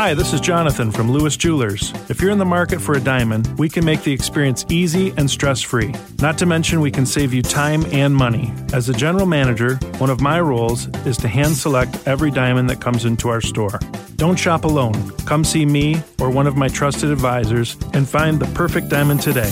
Hi, 0.00 0.14
this 0.14 0.32
is 0.32 0.40
Jonathan 0.40 0.90
from 0.90 1.12
Lewis 1.12 1.36
Jewelers. 1.36 1.92
If 2.08 2.22
you're 2.22 2.30
in 2.30 2.38
the 2.38 2.44
market 2.46 2.80
for 2.80 2.94
a 2.94 3.00
diamond, 3.00 3.58
we 3.58 3.68
can 3.68 3.84
make 3.84 4.02
the 4.02 4.14
experience 4.14 4.64
easy 4.70 5.12
and 5.18 5.30
stress 5.30 5.60
free. 5.60 5.94
Not 6.22 6.38
to 6.38 6.46
mention, 6.46 6.80
we 6.80 6.90
can 6.90 7.04
save 7.04 7.34
you 7.34 7.42
time 7.42 7.84
and 7.92 8.16
money. 8.16 8.50
As 8.72 8.88
a 8.88 8.94
general 8.94 9.26
manager, 9.26 9.74
one 9.98 10.08
of 10.08 10.22
my 10.22 10.40
roles 10.40 10.86
is 11.04 11.18
to 11.18 11.28
hand 11.28 11.54
select 11.54 12.08
every 12.08 12.30
diamond 12.30 12.70
that 12.70 12.80
comes 12.80 13.04
into 13.04 13.28
our 13.28 13.42
store. 13.42 13.78
Don't 14.16 14.38
shop 14.38 14.64
alone. 14.64 15.10
Come 15.26 15.44
see 15.44 15.66
me 15.66 16.02
or 16.18 16.30
one 16.30 16.46
of 16.46 16.56
my 16.56 16.68
trusted 16.68 17.10
advisors 17.10 17.76
and 17.92 18.08
find 18.08 18.40
the 18.40 18.50
perfect 18.54 18.88
diamond 18.88 19.20
today. 19.20 19.50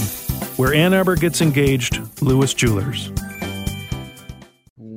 Where 0.57 0.73
Ann 0.73 0.95
Arbor 0.95 1.17
gets 1.17 1.43
engaged, 1.43 2.01
Lewis 2.23 2.55
Jewelers. 2.55 3.13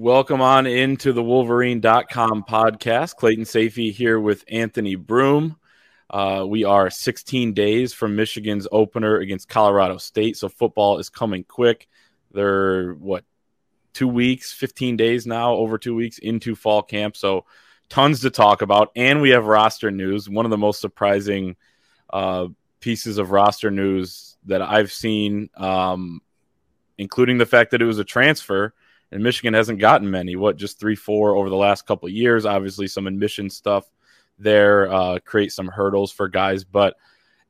Welcome 0.01 0.41
on 0.41 0.65
into 0.65 1.13
the 1.13 1.21
Wolverine.com 1.21 2.45
podcast. 2.49 3.17
Clayton 3.17 3.43
Sayfie 3.43 3.93
here 3.93 4.19
with 4.19 4.43
Anthony 4.47 4.95
Broome. 4.95 5.57
Uh, 6.09 6.43
we 6.47 6.63
are 6.63 6.89
16 6.89 7.53
days 7.53 7.93
from 7.93 8.15
Michigan's 8.15 8.67
opener 8.71 9.17
against 9.17 9.47
Colorado 9.47 9.97
State, 9.97 10.37
so 10.37 10.49
football 10.49 10.97
is 10.97 11.09
coming 11.09 11.43
quick. 11.43 11.87
They're 12.31 12.93
what 12.93 13.25
two 13.93 14.07
weeks, 14.07 14.51
15 14.51 14.97
days 14.97 15.27
now, 15.27 15.53
over 15.53 15.77
two 15.77 15.93
weeks 15.93 16.17
into 16.17 16.55
fall 16.55 16.81
camp, 16.81 17.15
so 17.15 17.45
tons 17.87 18.21
to 18.21 18.31
talk 18.31 18.63
about. 18.63 18.89
And 18.95 19.21
we 19.21 19.29
have 19.29 19.45
roster 19.45 19.91
news. 19.91 20.27
One 20.27 20.47
of 20.47 20.49
the 20.49 20.57
most 20.57 20.81
surprising 20.81 21.57
uh, 22.11 22.47
pieces 22.79 23.19
of 23.19 23.29
roster 23.29 23.69
news 23.69 24.35
that 24.47 24.63
I've 24.63 24.91
seen, 24.91 25.51
um, 25.57 26.23
including 26.97 27.37
the 27.37 27.45
fact 27.45 27.69
that 27.69 27.83
it 27.83 27.85
was 27.85 27.99
a 27.99 28.03
transfer 28.03 28.73
and 29.11 29.23
Michigan 29.23 29.53
hasn't 29.53 29.79
gotten 29.79 30.09
many. 30.09 30.35
What 30.35 30.57
just 30.57 30.79
three, 30.79 30.95
four 30.95 31.35
over 31.35 31.49
the 31.49 31.55
last 31.55 31.85
couple 31.85 32.09
years? 32.09 32.45
Obviously, 32.45 32.87
some 32.87 33.07
admission 33.07 33.49
stuff 33.49 33.85
there 34.37 34.91
uh, 34.91 35.19
create 35.25 35.51
some 35.51 35.67
hurdles 35.67 36.11
for 36.11 36.27
guys, 36.27 36.63
but. 36.63 36.95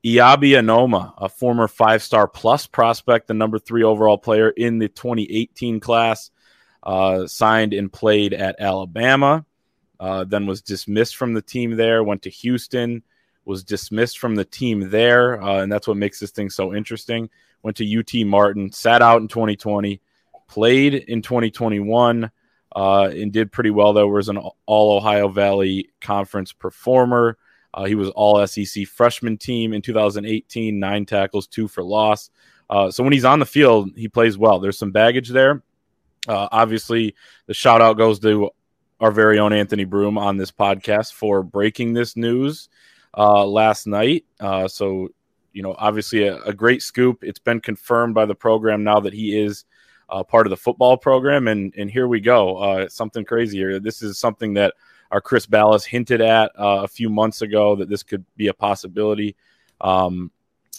Eyabi 0.03 0.53
Anoma, 0.59 1.13
a 1.19 1.29
former 1.29 1.67
five 1.67 2.01
star 2.01 2.27
plus 2.27 2.65
prospect, 2.65 3.27
the 3.27 3.35
number 3.35 3.59
three 3.59 3.83
overall 3.83 4.17
player 4.17 4.49
in 4.49 4.79
the 4.79 4.87
2018 4.87 5.79
class, 5.79 6.31
uh, 6.81 7.27
signed 7.27 7.73
and 7.73 7.93
played 7.93 8.33
at 8.33 8.59
Alabama, 8.59 9.45
uh, 9.99 10.23
then 10.23 10.47
was 10.47 10.63
dismissed 10.63 11.15
from 11.15 11.33
the 11.33 11.41
team 11.41 11.75
there, 11.75 12.03
went 12.03 12.23
to 12.23 12.31
Houston, 12.31 13.03
was 13.45 13.63
dismissed 13.63 14.17
from 14.17 14.35
the 14.35 14.45
team 14.45 14.89
there. 14.89 15.41
Uh, 15.41 15.61
and 15.61 15.71
that's 15.71 15.87
what 15.87 15.97
makes 15.97 16.19
this 16.19 16.31
thing 16.31 16.49
so 16.49 16.73
interesting. 16.73 17.29
Went 17.63 17.77
to 17.77 17.99
UT 17.99 18.25
Martin, 18.25 18.71
sat 18.71 19.03
out 19.03 19.21
in 19.21 19.27
2020, 19.27 20.01
played 20.51 20.93
in 20.93 21.21
2021 21.21 22.29
uh, 22.75 23.09
and 23.13 23.31
did 23.31 23.51
pretty 23.51 23.69
well 23.69 23.93
though. 23.93 24.07
Was 24.07 24.27
an 24.27 24.37
all 24.37 24.97
ohio 24.97 25.29
valley 25.29 25.89
conference 26.01 26.51
performer. 26.51 27.37
Uh, 27.73 27.85
he 27.85 27.95
was 27.95 28.09
all 28.09 28.45
sec 28.45 28.85
freshman 28.85 29.37
team 29.37 29.73
in 29.73 29.81
2018 29.81 30.77
nine 30.77 31.05
tackles 31.05 31.47
two 31.47 31.67
for 31.67 31.83
loss. 31.83 32.29
Uh, 32.69 32.91
so 32.91 33.01
when 33.01 33.13
he's 33.13 33.25
on 33.25 33.39
the 33.39 33.45
field 33.45 33.91
he 33.95 34.09
plays 34.09 34.37
well. 34.37 34.59
There's 34.59 34.77
some 34.77 34.91
baggage 34.91 35.29
there. 35.29 35.63
Uh, 36.27 36.49
obviously 36.51 37.15
the 37.47 37.53
shout 37.53 37.81
out 37.81 37.97
goes 37.97 38.19
to 38.19 38.49
our 38.99 39.11
very 39.11 39.39
own 39.39 39.53
anthony 39.53 39.85
Broome 39.85 40.17
on 40.17 40.35
this 40.35 40.51
podcast 40.51 41.13
for 41.13 41.43
breaking 41.43 41.93
this 41.93 42.17
news 42.17 42.67
uh, 43.17 43.45
last 43.45 43.87
night. 43.87 44.25
Uh, 44.41 44.67
so 44.67 45.07
you 45.53 45.63
know 45.63 45.75
obviously 45.77 46.27
a, 46.27 46.41
a 46.43 46.53
great 46.53 46.81
scoop. 46.81 47.23
It's 47.23 47.39
been 47.39 47.61
confirmed 47.61 48.13
by 48.13 48.25
the 48.25 48.35
program 48.35 48.83
now 48.83 48.99
that 48.99 49.13
he 49.13 49.39
is 49.39 49.63
uh, 50.11 50.23
part 50.23 50.45
of 50.45 50.51
the 50.51 50.57
football 50.57 50.97
program. 50.97 51.47
And 51.47 51.73
and 51.77 51.89
here 51.89 52.07
we 52.07 52.19
go, 52.19 52.57
uh, 52.57 52.89
something 52.89 53.25
crazy 53.25 53.57
here. 53.57 53.79
This 53.79 54.01
is 54.01 54.19
something 54.19 54.53
that 54.55 54.73
our 55.11 55.21
Chris 55.21 55.45
Balas 55.45 55.85
hinted 55.85 56.21
at 56.21 56.51
uh, 56.57 56.81
a 56.83 56.87
few 56.87 57.09
months 57.09 57.41
ago 57.41 57.75
that 57.77 57.89
this 57.89 58.03
could 58.03 58.25
be 58.35 58.47
a 58.47 58.53
possibility. 58.53 59.35
Um, 59.79 60.31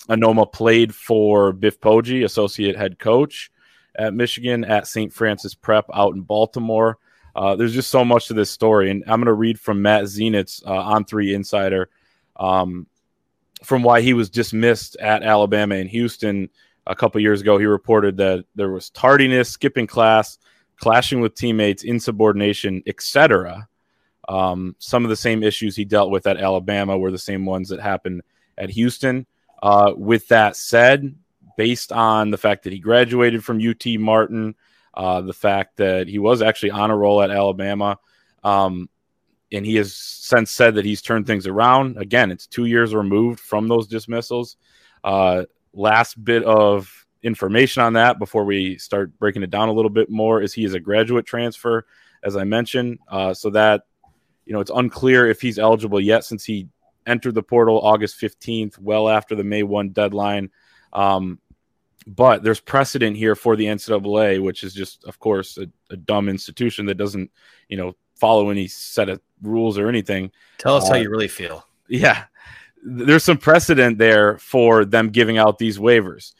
Anoma 0.08 0.50
played 0.50 0.94
for 0.94 1.52
Biff 1.52 1.80
Poggi, 1.80 2.24
associate 2.24 2.76
head 2.76 2.98
coach 2.98 3.50
at 3.94 4.14
Michigan 4.14 4.64
at 4.64 4.86
St. 4.86 5.12
Francis 5.12 5.54
Prep 5.54 5.86
out 5.92 6.14
in 6.14 6.22
Baltimore. 6.22 6.98
Uh, 7.34 7.56
there's 7.56 7.74
just 7.74 7.90
so 7.90 8.04
much 8.04 8.26
to 8.26 8.34
this 8.34 8.50
story, 8.50 8.90
and 8.90 9.02
I'm 9.06 9.18
going 9.18 9.26
to 9.26 9.32
read 9.32 9.58
from 9.58 9.80
Matt 9.80 10.04
Zenitz 10.04 10.66
uh, 10.66 10.70
on 10.70 11.04
Three 11.04 11.34
Insider 11.34 11.88
um, 12.36 12.86
from 13.62 13.82
why 13.82 14.00
he 14.00 14.12
was 14.12 14.28
dismissed 14.28 14.96
at 14.96 15.22
Alabama 15.22 15.76
and 15.76 15.88
Houston 15.88 16.50
a 16.86 16.94
couple 16.94 17.20
years 17.20 17.40
ago, 17.40 17.58
he 17.58 17.66
reported 17.66 18.16
that 18.16 18.44
there 18.54 18.70
was 18.70 18.90
tardiness, 18.90 19.48
skipping 19.48 19.86
class, 19.86 20.38
clashing 20.76 21.20
with 21.20 21.34
teammates, 21.34 21.84
insubordination, 21.84 22.82
etc. 22.86 23.68
Um, 24.28 24.74
some 24.78 25.04
of 25.04 25.10
the 25.10 25.16
same 25.16 25.42
issues 25.42 25.76
he 25.76 25.84
dealt 25.84 26.10
with 26.10 26.26
at 26.26 26.38
Alabama 26.38 26.98
were 26.98 27.10
the 27.10 27.18
same 27.18 27.44
ones 27.46 27.68
that 27.68 27.80
happened 27.80 28.22
at 28.58 28.70
Houston. 28.70 29.26
Uh, 29.62 29.92
with 29.96 30.26
that 30.28 30.56
said, 30.56 31.14
based 31.56 31.92
on 31.92 32.30
the 32.30 32.38
fact 32.38 32.64
that 32.64 32.72
he 32.72 32.78
graduated 32.80 33.44
from 33.44 33.60
UT 33.60 33.86
Martin, 34.00 34.54
uh, 34.94 35.20
the 35.20 35.32
fact 35.32 35.76
that 35.76 36.08
he 36.08 36.18
was 36.18 36.42
actually 36.42 36.70
on 36.70 36.90
a 36.90 36.96
roll 36.96 37.22
at 37.22 37.30
Alabama, 37.30 37.98
um, 38.42 38.88
and 39.52 39.64
he 39.64 39.76
has 39.76 39.94
since 39.94 40.50
said 40.50 40.74
that 40.74 40.84
he's 40.84 41.02
turned 41.02 41.26
things 41.26 41.46
around. 41.46 41.96
Again, 41.98 42.30
it's 42.30 42.46
two 42.46 42.64
years 42.64 42.94
removed 42.94 43.38
from 43.38 43.68
those 43.68 43.86
dismissals. 43.86 44.56
Uh, 45.04 45.44
last 45.74 46.22
bit 46.22 46.44
of 46.44 47.06
information 47.22 47.82
on 47.82 47.92
that 47.94 48.18
before 48.18 48.44
we 48.44 48.76
start 48.78 49.16
breaking 49.18 49.42
it 49.42 49.50
down 49.50 49.68
a 49.68 49.72
little 49.72 49.90
bit 49.90 50.10
more 50.10 50.42
is 50.42 50.52
he 50.52 50.64
is 50.64 50.74
a 50.74 50.80
graduate 50.80 51.26
transfer, 51.26 51.86
as 52.22 52.36
I 52.36 52.44
mentioned. 52.44 52.98
Uh, 53.08 53.32
so 53.32 53.50
that, 53.50 53.82
you 54.44 54.52
know, 54.52 54.60
it's 54.60 54.70
unclear 54.74 55.28
if 55.28 55.40
he's 55.40 55.58
eligible 55.58 56.00
yet 56.00 56.24
since 56.24 56.44
he 56.44 56.68
entered 57.06 57.34
the 57.34 57.42
portal 57.42 57.80
August 57.80 58.20
15th, 58.20 58.78
well 58.78 59.08
after 59.08 59.34
the 59.34 59.44
May 59.44 59.62
1 59.62 59.90
deadline. 59.90 60.50
Um, 60.92 61.38
but 62.06 62.42
there's 62.42 62.60
precedent 62.60 63.16
here 63.16 63.36
for 63.36 63.54
the 63.54 63.66
NCAA, 63.66 64.42
which 64.42 64.64
is 64.64 64.74
just, 64.74 65.04
of 65.04 65.20
course, 65.20 65.56
a, 65.56 65.68
a, 65.90 65.96
dumb 65.96 66.28
institution 66.28 66.86
that 66.86 66.96
doesn't, 66.96 67.30
you 67.68 67.76
know, 67.76 67.94
follow 68.16 68.50
any 68.50 68.66
set 68.66 69.08
of 69.08 69.20
rules 69.40 69.78
or 69.78 69.88
anything. 69.88 70.32
Tell 70.58 70.76
us 70.76 70.84
uh, 70.84 70.94
how 70.94 70.98
you 70.98 71.08
really 71.08 71.28
feel. 71.28 71.64
Yeah 71.88 72.24
there's 72.82 73.24
some 73.24 73.38
precedent 73.38 73.98
there 73.98 74.38
for 74.38 74.84
them 74.84 75.10
giving 75.10 75.38
out 75.38 75.58
these 75.58 75.78
waivers. 75.78 76.32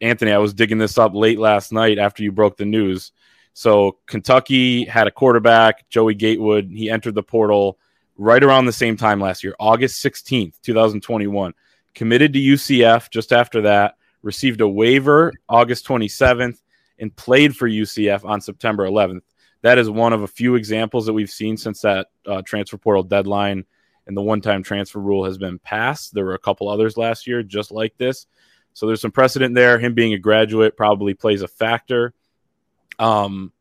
Anthony, 0.00 0.30
I 0.30 0.38
was 0.38 0.54
digging 0.54 0.78
this 0.78 0.98
up 0.98 1.14
late 1.14 1.38
last 1.38 1.72
night 1.72 1.98
after 1.98 2.22
you 2.22 2.30
broke 2.30 2.56
the 2.56 2.64
news. 2.64 3.12
So 3.54 3.98
Kentucky 4.06 4.84
had 4.84 5.08
a 5.08 5.10
quarterback, 5.10 5.88
Joey 5.88 6.14
Gatewood. 6.14 6.70
He 6.70 6.90
entered 6.90 7.14
the 7.14 7.22
portal 7.22 7.78
right 8.16 8.42
around 8.42 8.66
the 8.66 8.72
same 8.72 8.96
time 8.96 9.20
last 9.20 9.42
year, 9.42 9.56
August 9.58 10.04
16th, 10.04 10.60
2021. 10.62 11.54
Committed 11.94 12.32
to 12.34 12.38
UCF 12.38 13.10
just 13.10 13.32
after 13.32 13.62
that, 13.62 13.96
received 14.22 14.60
a 14.60 14.68
waiver 14.68 15.32
August 15.48 15.86
27th, 15.86 16.60
and 17.00 17.14
played 17.14 17.56
for 17.56 17.68
UCF 17.68 18.24
on 18.24 18.40
September 18.40 18.86
11th. 18.86 19.22
That 19.62 19.78
is 19.78 19.90
one 19.90 20.12
of 20.12 20.22
a 20.22 20.28
few 20.28 20.54
examples 20.54 21.06
that 21.06 21.12
we've 21.12 21.30
seen 21.30 21.56
since 21.56 21.80
that 21.82 22.08
uh, 22.26 22.42
transfer 22.42 22.76
portal 22.76 23.02
deadline 23.02 23.64
and 24.08 24.16
the 24.16 24.22
one 24.22 24.40
time 24.40 24.62
transfer 24.62 24.98
rule 24.98 25.26
has 25.26 25.38
been 25.38 25.58
passed. 25.58 26.14
There 26.14 26.24
were 26.24 26.34
a 26.34 26.38
couple 26.38 26.68
others 26.68 26.96
last 26.96 27.26
year 27.26 27.42
just 27.42 27.70
like 27.70 27.96
this. 27.98 28.26
So 28.72 28.86
there's 28.86 29.02
some 29.02 29.12
precedent 29.12 29.54
there. 29.54 29.78
Him 29.78 29.94
being 29.94 30.14
a 30.14 30.18
graduate 30.18 30.76
probably 30.76 31.12
plays 31.14 31.42
a 31.42 31.48
factor. 31.48 32.14
Um, 32.98 33.52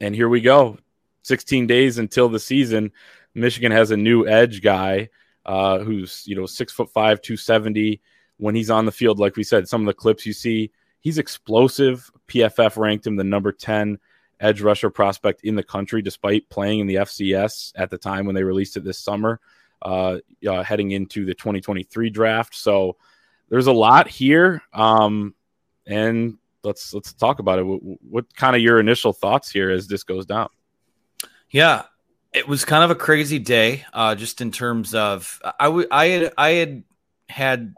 and 0.00 0.14
here 0.14 0.28
we 0.28 0.40
go 0.40 0.78
16 1.22 1.66
days 1.66 1.98
until 1.98 2.28
the 2.28 2.38
season. 2.38 2.92
Michigan 3.34 3.72
has 3.72 3.90
a 3.90 3.96
new 3.96 4.26
edge 4.26 4.62
guy 4.62 5.10
uh, 5.44 5.80
who's, 5.80 6.22
you 6.26 6.36
know, 6.36 6.46
six 6.46 6.72
foot 6.72 6.90
five, 6.90 7.20
270. 7.20 8.00
When 8.38 8.54
he's 8.54 8.70
on 8.70 8.86
the 8.86 8.92
field, 8.92 9.18
like 9.18 9.36
we 9.36 9.44
said, 9.44 9.66
some 9.66 9.80
of 9.80 9.86
the 9.86 9.94
clips 9.94 10.24
you 10.24 10.32
see, 10.32 10.70
he's 11.00 11.18
explosive. 11.18 12.10
PFF 12.28 12.76
ranked 12.76 13.06
him 13.06 13.16
the 13.16 13.24
number 13.24 13.50
10 13.50 13.98
edge 14.38 14.60
rusher 14.60 14.90
prospect 14.90 15.40
in 15.42 15.56
the 15.56 15.62
country, 15.62 16.02
despite 16.02 16.48
playing 16.48 16.80
in 16.80 16.86
the 16.86 16.96
FCS 16.96 17.72
at 17.74 17.90
the 17.90 17.98
time 17.98 18.26
when 18.26 18.34
they 18.34 18.44
released 18.44 18.76
it 18.76 18.84
this 18.84 18.98
summer 18.98 19.40
uh, 19.82 20.18
uh, 20.48 20.62
heading 20.62 20.92
into 20.92 21.24
the 21.24 21.34
2023 21.34 22.10
draft. 22.10 22.54
So 22.54 22.96
there's 23.48 23.66
a 23.66 23.72
lot 23.72 24.08
here, 24.08 24.62
um, 24.72 25.34
and 25.86 26.36
let's 26.64 26.92
let's 26.92 27.12
talk 27.12 27.38
about 27.38 27.58
it. 27.58 27.62
What, 27.62 27.80
what 27.82 28.36
kind 28.36 28.56
of 28.56 28.62
your 28.62 28.80
initial 28.80 29.12
thoughts 29.12 29.50
here 29.50 29.70
as 29.70 29.86
this 29.86 30.02
goes 30.02 30.26
down? 30.26 30.48
Yeah, 31.50 31.84
it 32.32 32.48
was 32.48 32.64
kind 32.64 32.84
of 32.84 32.90
a 32.90 32.96
crazy 32.96 33.38
day, 33.38 33.84
uh, 33.92 34.14
just 34.14 34.40
in 34.40 34.50
terms 34.50 34.94
of 34.94 35.40
I, 35.58 35.66
w- 35.66 35.88
I 35.90 36.06
had 36.06 36.32
I 36.36 36.48
had 36.50 36.84
had 37.28 37.74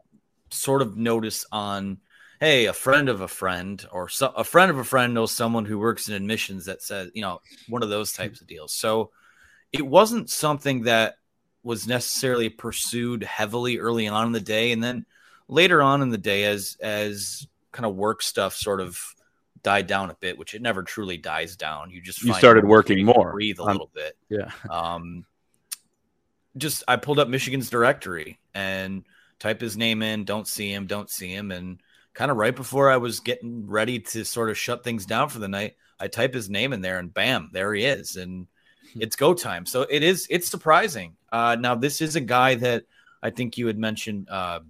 sort 0.50 0.82
of 0.82 0.96
notice 0.96 1.44
on 1.52 1.98
hey 2.40 2.66
a 2.66 2.72
friend 2.72 3.08
of 3.08 3.20
a 3.20 3.28
friend 3.28 3.84
or 3.92 4.08
so, 4.08 4.32
a 4.34 4.44
friend 4.44 4.70
of 4.70 4.78
a 4.78 4.84
friend 4.84 5.14
knows 5.14 5.32
someone 5.32 5.64
who 5.64 5.78
works 5.78 6.08
in 6.08 6.14
admissions 6.14 6.64
that 6.66 6.82
says 6.82 7.10
you 7.14 7.22
know 7.22 7.40
one 7.68 7.82
of 7.82 7.88
those 7.88 8.12
types 8.12 8.40
of 8.40 8.46
deals 8.46 8.72
so 8.72 9.10
it 9.72 9.86
wasn't 9.86 10.30
something 10.30 10.82
that 10.82 11.16
was 11.62 11.86
necessarily 11.86 12.48
pursued 12.48 13.22
heavily 13.22 13.78
early 13.78 14.08
on 14.08 14.26
in 14.26 14.32
the 14.32 14.40
day, 14.40 14.72
and 14.72 14.82
then 14.82 15.04
later 15.48 15.82
on 15.82 16.02
in 16.02 16.10
the 16.10 16.18
day, 16.18 16.44
as 16.44 16.76
as 16.80 17.46
kind 17.72 17.84
of 17.84 17.96
work 17.96 18.22
stuff 18.22 18.54
sort 18.54 18.80
of 18.80 18.98
died 19.62 19.86
down 19.86 20.10
a 20.10 20.14
bit, 20.14 20.38
which 20.38 20.54
it 20.54 20.62
never 20.62 20.82
truly 20.82 21.16
dies 21.16 21.56
down. 21.56 21.90
You 21.90 22.00
just 22.00 22.22
you 22.22 22.32
started 22.34 22.64
working 22.64 23.04
more, 23.04 23.32
breathe 23.32 23.58
a 23.58 23.64
little 23.64 23.90
bit. 23.92 24.16
Yeah. 24.28 24.50
Um, 24.70 25.26
just 26.56 26.84
I 26.88 26.96
pulled 26.96 27.18
up 27.18 27.28
Michigan's 27.28 27.70
directory 27.70 28.38
and 28.54 29.04
type 29.38 29.60
his 29.60 29.76
name 29.76 30.02
in, 30.02 30.24
don't 30.24 30.48
see 30.48 30.72
him, 30.72 30.86
don't 30.86 31.10
see 31.10 31.32
him, 31.32 31.50
and 31.50 31.80
kind 32.14 32.30
of 32.30 32.36
right 32.36 32.54
before 32.54 32.90
I 32.90 32.96
was 32.96 33.20
getting 33.20 33.66
ready 33.66 34.00
to 34.00 34.24
sort 34.24 34.50
of 34.50 34.58
shut 34.58 34.84
things 34.84 35.06
down 35.06 35.28
for 35.28 35.38
the 35.38 35.48
night, 35.48 35.76
I 36.00 36.08
type 36.08 36.34
his 36.34 36.48
name 36.48 36.72
in 36.72 36.80
there 36.80 36.98
and 36.98 37.12
bam, 37.12 37.50
there 37.52 37.74
he 37.74 37.84
is. 37.84 38.16
And. 38.16 38.46
It's 38.96 39.16
go 39.16 39.34
time. 39.34 39.66
So 39.66 39.82
it 39.82 40.02
is, 40.02 40.26
it's 40.30 40.48
surprising. 40.48 41.16
Uh, 41.30 41.56
now, 41.58 41.74
this 41.74 42.00
is 42.00 42.16
a 42.16 42.20
guy 42.20 42.54
that 42.56 42.84
I 43.22 43.30
think 43.30 43.58
you 43.58 43.66
had 43.66 43.78
mentioned, 43.78 44.28
uh, 44.30 44.60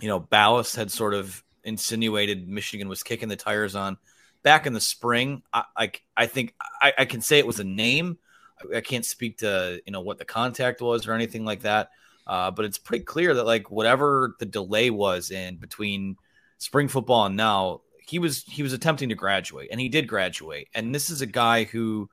you 0.00 0.08
know, 0.08 0.20
Balas 0.20 0.74
had 0.74 0.90
sort 0.90 1.14
of 1.14 1.42
insinuated 1.64 2.48
Michigan 2.48 2.88
was 2.88 3.02
kicking 3.02 3.28
the 3.28 3.36
tires 3.36 3.74
on 3.74 3.96
back 4.42 4.66
in 4.66 4.72
the 4.72 4.80
spring. 4.80 5.42
I, 5.52 5.64
I, 5.76 5.92
I 6.16 6.26
think 6.26 6.54
I, 6.80 6.92
I, 6.98 7.04
can 7.04 7.20
say 7.20 7.38
it 7.38 7.46
was 7.46 7.60
a 7.60 7.64
name. 7.64 8.18
I, 8.60 8.78
I, 8.78 8.80
can't 8.80 9.04
speak 9.04 9.38
to, 9.38 9.80
you 9.86 9.92
know, 9.92 10.00
what 10.00 10.18
the 10.18 10.24
contact 10.24 10.80
was 10.80 11.06
or 11.06 11.12
anything 11.12 11.44
like 11.44 11.62
that. 11.62 11.90
Uh, 12.26 12.50
but 12.50 12.64
it's 12.64 12.78
pretty 12.78 13.04
clear 13.04 13.34
that 13.34 13.44
like 13.44 13.70
whatever 13.70 14.36
the 14.38 14.46
delay 14.46 14.90
was 14.90 15.30
in 15.30 15.56
between 15.56 16.16
spring 16.58 16.88
football 16.88 17.26
and 17.26 17.36
now 17.36 17.80
he 18.06 18.18
was 18.18 18.44
he 18.44 18.62
was 18.62 18.72
attempting 18.72 19.08
to 19.08 19.14
graduate 19.16 19.68
and 19.72 19.80
he 19.80 19.88
did 19.88 20.06
graduate 20.06 20.68
and 20.74 20.94
this 20.94 21.10
is 21.10 21.20
a 21.20 21.26
guy 21.26 21.64
who 21.64 22.08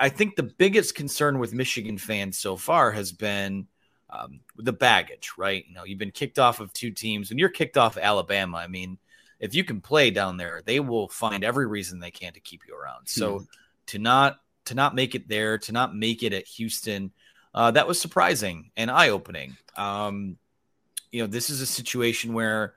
i 0.00 0.08
think 0.08 0.36
the 0.36 0.42
biggest 0.42 0.94
concern 0.94 1.38
with 1.38 1.52
michigan 1.52 1.98
fans 1.98 2.38
so 2.38 2.56
far 2.56 2.90
has 2.90 3.12
been 3.12 3.66
um, 4.10 4.40
the 4.56 4.72
baggage 4.72 5.32
right 5.38 5.64
you 5.68 5.74
know 5.74 5.84
you've 5.84 5.98
been 5.98 6.10
kicked 6.10 6.38
off 6.38 6.60
of 6.60 6.72
two 6.72 6.90
teams 6.90 7.30
when 7.30 7.38
you're 7.38 7.48
kicked 7.48 7.76
off 7.76 7.96
alabama 7.96 8.58
i 8.58 8.66
mean 8.66 8.98
if 9.40 9.54
you 9.54 9.64
can 9.64 9.80
play 9.80 10.10
down 10.10 10.36
there 10.36 10.62
they 10.64 10.80
will 10.80 11.08
find 11.08 11.44
every 11.44 11.66
reason 11.66 11.98
they 11.98 12.10
can 12.10 12.32
to 12.32 12.40
keep 12.40 12.62
you 12.68 12.76
around 12.76 13.06
so 13.06 13.38
hmm. 13.38 13.44
to 13.86 13.98
not 13.98 14.38
to 14.64 14.74
not 14.74 14.94
make 14.94 15.14
it 15.14 15.28
there 15.28 15.58
to 15.58 15.72
not 15.72 15.96
make 15.96 16.22
it 16.22 16.32
at 16.32 16.46
houston 16.46 17.10
uh, 17.54 17.70
that 17.70 17.86
was 17.86 18.00
surprising 18.00 18.70
and 18.76 18.90
eye-opening 18.90 19.56
um, 19.76 20.36
you 21.10 21.22
know 21.22 21.26
this 21.26 21.48
is 21.48 21.60
a 21.60 21.66
situation 21.66 22.34
where 22.34 22.74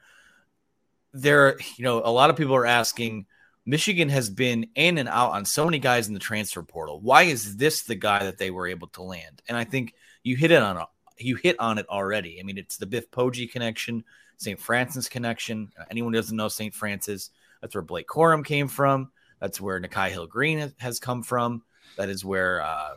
there, 1.15 1.57
you 1.77 1.83
know, 1.83 2.01
a 2.03 2.12
lot 2.12 2.29
of 2.29 2.35
people 2.35 2.56
are 2.56 2.65
asking. 2.65 3.25
Michigan 3.65 4.09
has 4.09 4.29
been 4.29 4.67
in 4.75 4.97
and 4.97 5.09
out 5.09 5.31
on 5.31 5.45
so 5.45 5.65
many 5.65 5.79
guys 5.79 6.07
in 6.07 6.13
the 6.13 6.19
transfer 6.19 6.62
portal. 6.62 7.00
Why 7.01 7.23
is 7.23 7.57
this 7.57 7.83
the 7.83 7.95
guy 7.95 8.23
that 8.23 8.38
they 8.38 8.51
were 8.51 8.67
able 8.67 8.88
to 8.89 9.01
land? 9.01 9.41
And 9.47 9.57
I 9.57 9.63
think 9.63 9.94
you 10.23 10.35
hit 10.35 10.51
it 10.51 10.62
on 10.62 10.77
a, 10.77 10.88
you 11.17 11.35
hit 11.35 11.59
on 11.59 11.77
it 11.77 11.88
already. 11.89 12.39
I 12.39 12.44
mean, 12.44 12.57
it's 12.57 12.77
the 12.77 12.85
Biff 12.85 13.09
Poggi 13.09 13.51
connection, 13.51 14.03
St. 14.38 14.59
Francis 14.59 15.09
connection. 15.09 15.71
Anyone 15.89 16.13
who 16.13 16.19
doesn't 16.19 16.38
know 16.38 16.47
St. 16.47 16.73
Francis, 16.73 17.31
that's 17.62 17.73
where 17.73 17.81
Blake 17.81 18.07
Corum 18.07 18.45
came 18.45 18.67
from. 18.67 19.12
That's 19.39 19.59
where 19.59 19.81
Nikhai 19.81 20.09
Hill-Green 20.09 20.73
has 20.77 21.00
come 21.00 21.23
from. 21.23 21.63
That 21.97 22.09
is 22.09 22.23
where 22.23 22.62
uh, 22.62 22.95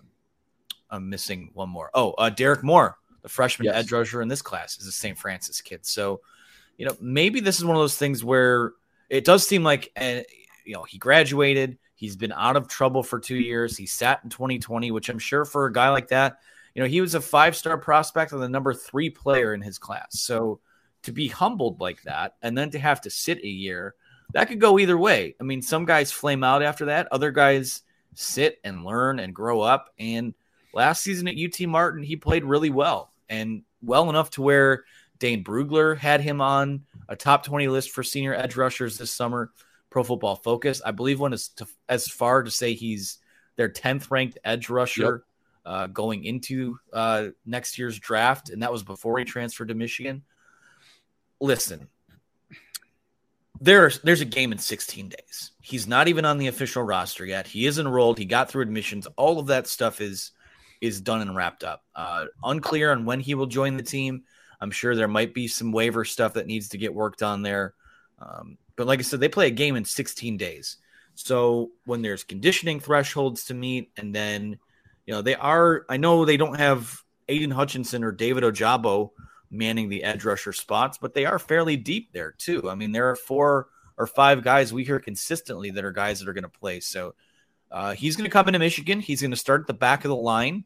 I'm 0.91 1.09
missing 1.09 1.51
one 1.55 1.69
more. 1.69 1.91
Oh, 1.95 2.13
uh, 2.13 2.31
Derrick 2.31 2.63
Moore, 2.63 2.99
the 3.23 3.29
freshman 3.29 3.67
yes. 3.67 3.77
edge 3.77 3.93
rusher 3.93 4.23
in 4.23 4.29
this 4.29 4.43
class, 4.43 4.79
is 4.79 4.87
a 4.87 4.93
St. 4.93 5.19
Francis 5.19 5.61
kid. 5.61 5.87
So 5.87 6.21
you 6.79 6.87
know, 6.87 6.97
maybe 7.01 7.41
this 7.41 7.59
is 7.59 7.65
one 7.65 7.77
of 7.77 7.83
those 7.83 7.97
things 7.97 8.25
where 8.25 8.73
it 9.11 9.25
does 9.25 9.47
seem 9.47 9.63
like, 9.65 9.91
uh, 9.97 10.21
you 10.69 10.75
know, 10.75 10.85
he 10.85 10.99
graduated. 10.99 11.79
He's 11.95 12.15
been 12.15 12.33
out 12.33 12.57
of 12.57 12.69
trouble 12.69 13.03
for 13.03 13.19
two 13.19 13.39
years. 13.39 13.77
He 13.77 13.87
sat 13.87 14.21
in 14.23 14.31
2020, 14.31 14.91
which 14.91 15.09
I'm 15.09 15.19
sure 15.19 15.45
for 15.45 15.67
a 15.67 15.73
guy 15.73 15.89
like 15.89 16.09
that, 16.09 16.39
you 16.75 16.83
know, 16.83 16.89
he 16.89 17.01
was 17.01 17.15
a 17.15 17.21
five 17.21 17.57
star 17.57 17.79
prospect 17.79 18.33
and 18.33 18.43
the 18.43 18.49
number 18.49 18.75
three 18.75 19.11
player 19.11 19.55
in 19.55 19.63
his 19.63 19.79
class. 19.79 20.21
So 20.21 20.61
to 21.03 21.13
be 21.13 21.27
humbled 21.27 21.81
like 21.81 22.03
that 22.03 22.37
and 22.43 22.57
then 22.57 22.71
to 22.71 22.79
have 22.79 23.01
to 23.01 23.11
sit 23.11 23.39
a 23.39 23.49
year, 23.49 23.95
that 24.35 24.49
could 24.49 24.61
go 24.61 24.79
either 24.79 24.99
way. 24.99 25.35
I 25.41 25.45
mean, 25.45 25.63
some 25.63 25.87
guys 25.87 26.13
flame 26.13 26.45
out 26.45 26.63
after 26.63 26.85
that, 26.85 27.09
other 27.11 27.31
guys 27.31 27.83
sit 28.15 28.61
and 28.63 28.85
learn 28.85 29.19
and 29.19 29.35
grow 29.35 29.63
up. 29.63 29.93
And 29.99 30.35
last 30.75 31.03
season 31.03 31.29
at 31.29 31.37
UT 31.37 31.67
Martin, 31.67 32.03
he 32.03 32.17
played 32.17 32.45
really 32.45 32.71
well 32.71 33.11
and 33.29 33.63
well 33.83 34.11
enough 34.11 34.31
to 34.31 34.43
where 34.43 34.85
Dane 35.19 35.43
Brugler 35.43 35.97
had 35.97 36.21
him 36.21 36.41
on 36.41 36.83
a 37.09 37.17
top 37.17 37.45
20 37.45 37.69
list 37.69 37.91
for 37.91 38.03
senior 38.03 38.35
edge 38.35 38.57
rushers 38.57 38.99
this 38.99 39.13
summer. 39.13 39.51
Pro 39.91 40.03
Football 40.03 40.37
Focus, 40.37 40.83
I 40.85 40.91
believe, 40.91 41.21
one 41.21 41.33
is 41.33 41.49
to, 41.57 41.67
as 41.89 42.09
far 42.09 42.43
to 42.43 42.51
say 42.51 42.75
he's 42.75 43.19
their 43.57 43.69
10th 43.69 44.11
ranked 44.11 44.39
edge 44.45 44.69
rusher 44.69 45.25
yep. 45.67 45.73
uh, 45.73 45.87
going 45.89 46.25
into 46.25 46.79
uh, 46.93 47.29
next 47.47 47.79
year's 47.79 47.99
draft, 47.99 48.51
and 48.51 48.63
that 48.63 48.73
was 48.73 48.83
before 48.83 49.19
he 49.19 49.25
transferred 49.25 49.69
to 49.69 49.75
Michigan. 49.75 50.23
Listen, 51.41 51.89
there's 53.61 54.01
there's 54.01 54.21
a 54.21 54.27
game 54.27 54.53
in 54.53 54.59
16 54.59 55.09
days. 55.09 55.53
He's 55.61 55.87
not 55.87 56.09
even 56.09 56.25
on 56.25 56.39
the 56.39 56.47
official 56.47 56.83
roster 56.83 57.25
yet. 57.25 57.47
He 57.47 57.67
is 57.67 57.79
enrolled. 57.79 58.19
He 58.19 58.25
got 58.25 58.51
through 58.51 58.63
admissions. 58.63 59.07
All 59.17 59.39
of 59.39 59.47
that 59.47 59.67
stuff 59.67 60.01
is 60.01 60.33
is 60.81 61.01
done 61.01 61.21
and 61.21 61.35
wrapped 61.35 61.65
up. 61.65 61.83
Uh, 61.95 62.27
unclear 62.45 62.93
on 62.93 63.05
when 63.05 63.21
he 63.21 63.35
will 63.35 63.47
join 63.47 63.77
the 63.77 63.83
team. 63.83 64.23
I'm 64.61 64.71
sure 64.71 64.95
there 64.95 65.09
might 65.09 65.35
be 65.35 65.49
some 65.49 65.73
waiver 65.73 66.05
stuff 66.05 66.35
that 66.35 66.47
needs 66.47 66.69
to 66.71 66.79
get 66.79 66.95
worked 66.95 67.23
on 67.23 67.43
there. 67.43 67.75
Um, 68.19 68.59
but 68.79 68.87
like 68.87 69.01
I 69.01 69.03
said, 69.03 69.19
they 69.19 69.29
play 69.29 69.49
a 69.49 69.51
game 69.51 69.75
in 69.75 69.85
16 69.85 70.37
days. 70.37 70.77
So 71.17 71.73
when 71.85 72.01
there's 72.01 72.23
conditioning 72.23 72.79
thresholds 72.79 73.47
to 73.47 73.55
meet, 73.55 73.91
and 73.97 74.15
then, 74.15 74.61
you 75.05 75.13
know, 75.13 75.21
they 75.21 75.35
are, 75.35 75.85
I 75.89 75.97
know 75.97 76.25
they 76.25 76.37
don't 76.37 76.59
have 76.61 77.03
Aidan 77.29 77.51
Hutchinson 77.51 78.05
or 78.05 78.13
David 78.13 78.45
Ojabo 78.45 79.11
manning 79.51 79.89
the 79.89 80.05
edge 80.05 80.25
rusher 80.25 80.53
spots, 80.53 80.97
but 80.97 81.13
they 81.13 81.27
are 81.27 81.41
fairly 81.41 81.77
deep 81.77 82.13
there 82.13 82.37
too. 82.39 82.71
I 82.71 82.77
mean, 82.77 82.93
there 82.93 83.11
are 83.11 83.17
four 83.17 83.67
or 83.97 84.07
five 84.07 84.45
guys 84.45 84.73
we 84.73 84.85
hear 84.85 85.01
consistently 85.01 85.71
that 85.71 85.85
are 85.85 85.91
guys 85.91 86.21
that 86.21 86.29
are 86.29 86.35
going 86.35 86.45
to 86.45 86.49
play. 86.49 86.79
So 86.79 87.17
uh, 87.73 87.95
he's 87.95 88.15
going 88.15 88.31
to 88.31 88.33
come 88.33 88.47
into 88.47 88.61
Michigan. 88.61 89.01
He's 89.01 89.21
going 89.21 89.33
to 89.33 89.37
start 89.37 89.63
at 89.63 89.67
the 89.67 89.75
back 89.75 90.05
of 90.05 90.11
the 90.11 90.17
line 90.17 90.65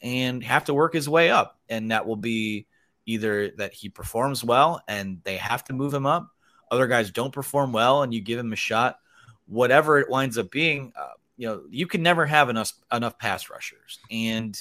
and 0.00 0.42
have 0.42 0.64
to 0.64 0.74
work 0.74 0.94
his 0.94 1.08
way 1.08 1.30
up. 1.30 1.60
And 1.68 1.92
that 1.92 2.08
will 2.08 2.16
be 2.16 2.66
either 3.06 3.50
that 3.58 3.72
he 3.72 3.88
performs 3.88 4.42
well 4.42 4.82
and 4.88 5.20
they 5.22 5.36
have 5.36 5.62
to 5.64 5.72
move 5.72 5.94
him 5.94 6.06
up, 6.06 6.31
other 6.72 6.88
guys 6.88 7.10
don't 7.10 7.32
perform 7.32 7.72
well 7.72 8.02
and 8.02 8.12
you 8.12 8.20
give 8.20 8.38
him 8.38 8.52
a 8.52 8.56
shot. 8.56 8.98
Whatever 9.46 10.00
it 10.00 10.08
winds 10.08 10.38
up 10.38 10.50
being, 10.50 10.92
uh, 10.98 11.10
you 11.36 11.46
know, 11.46 11.62
you 11.70 11.86
can 11.86 12.02
never 12.02 12.24
have 12.24 12.48
enough 12.48 12.72
enough 12.90 13.18
pass 13.18 13.50
rushers. 13.50 13.98
And 14.10 14.58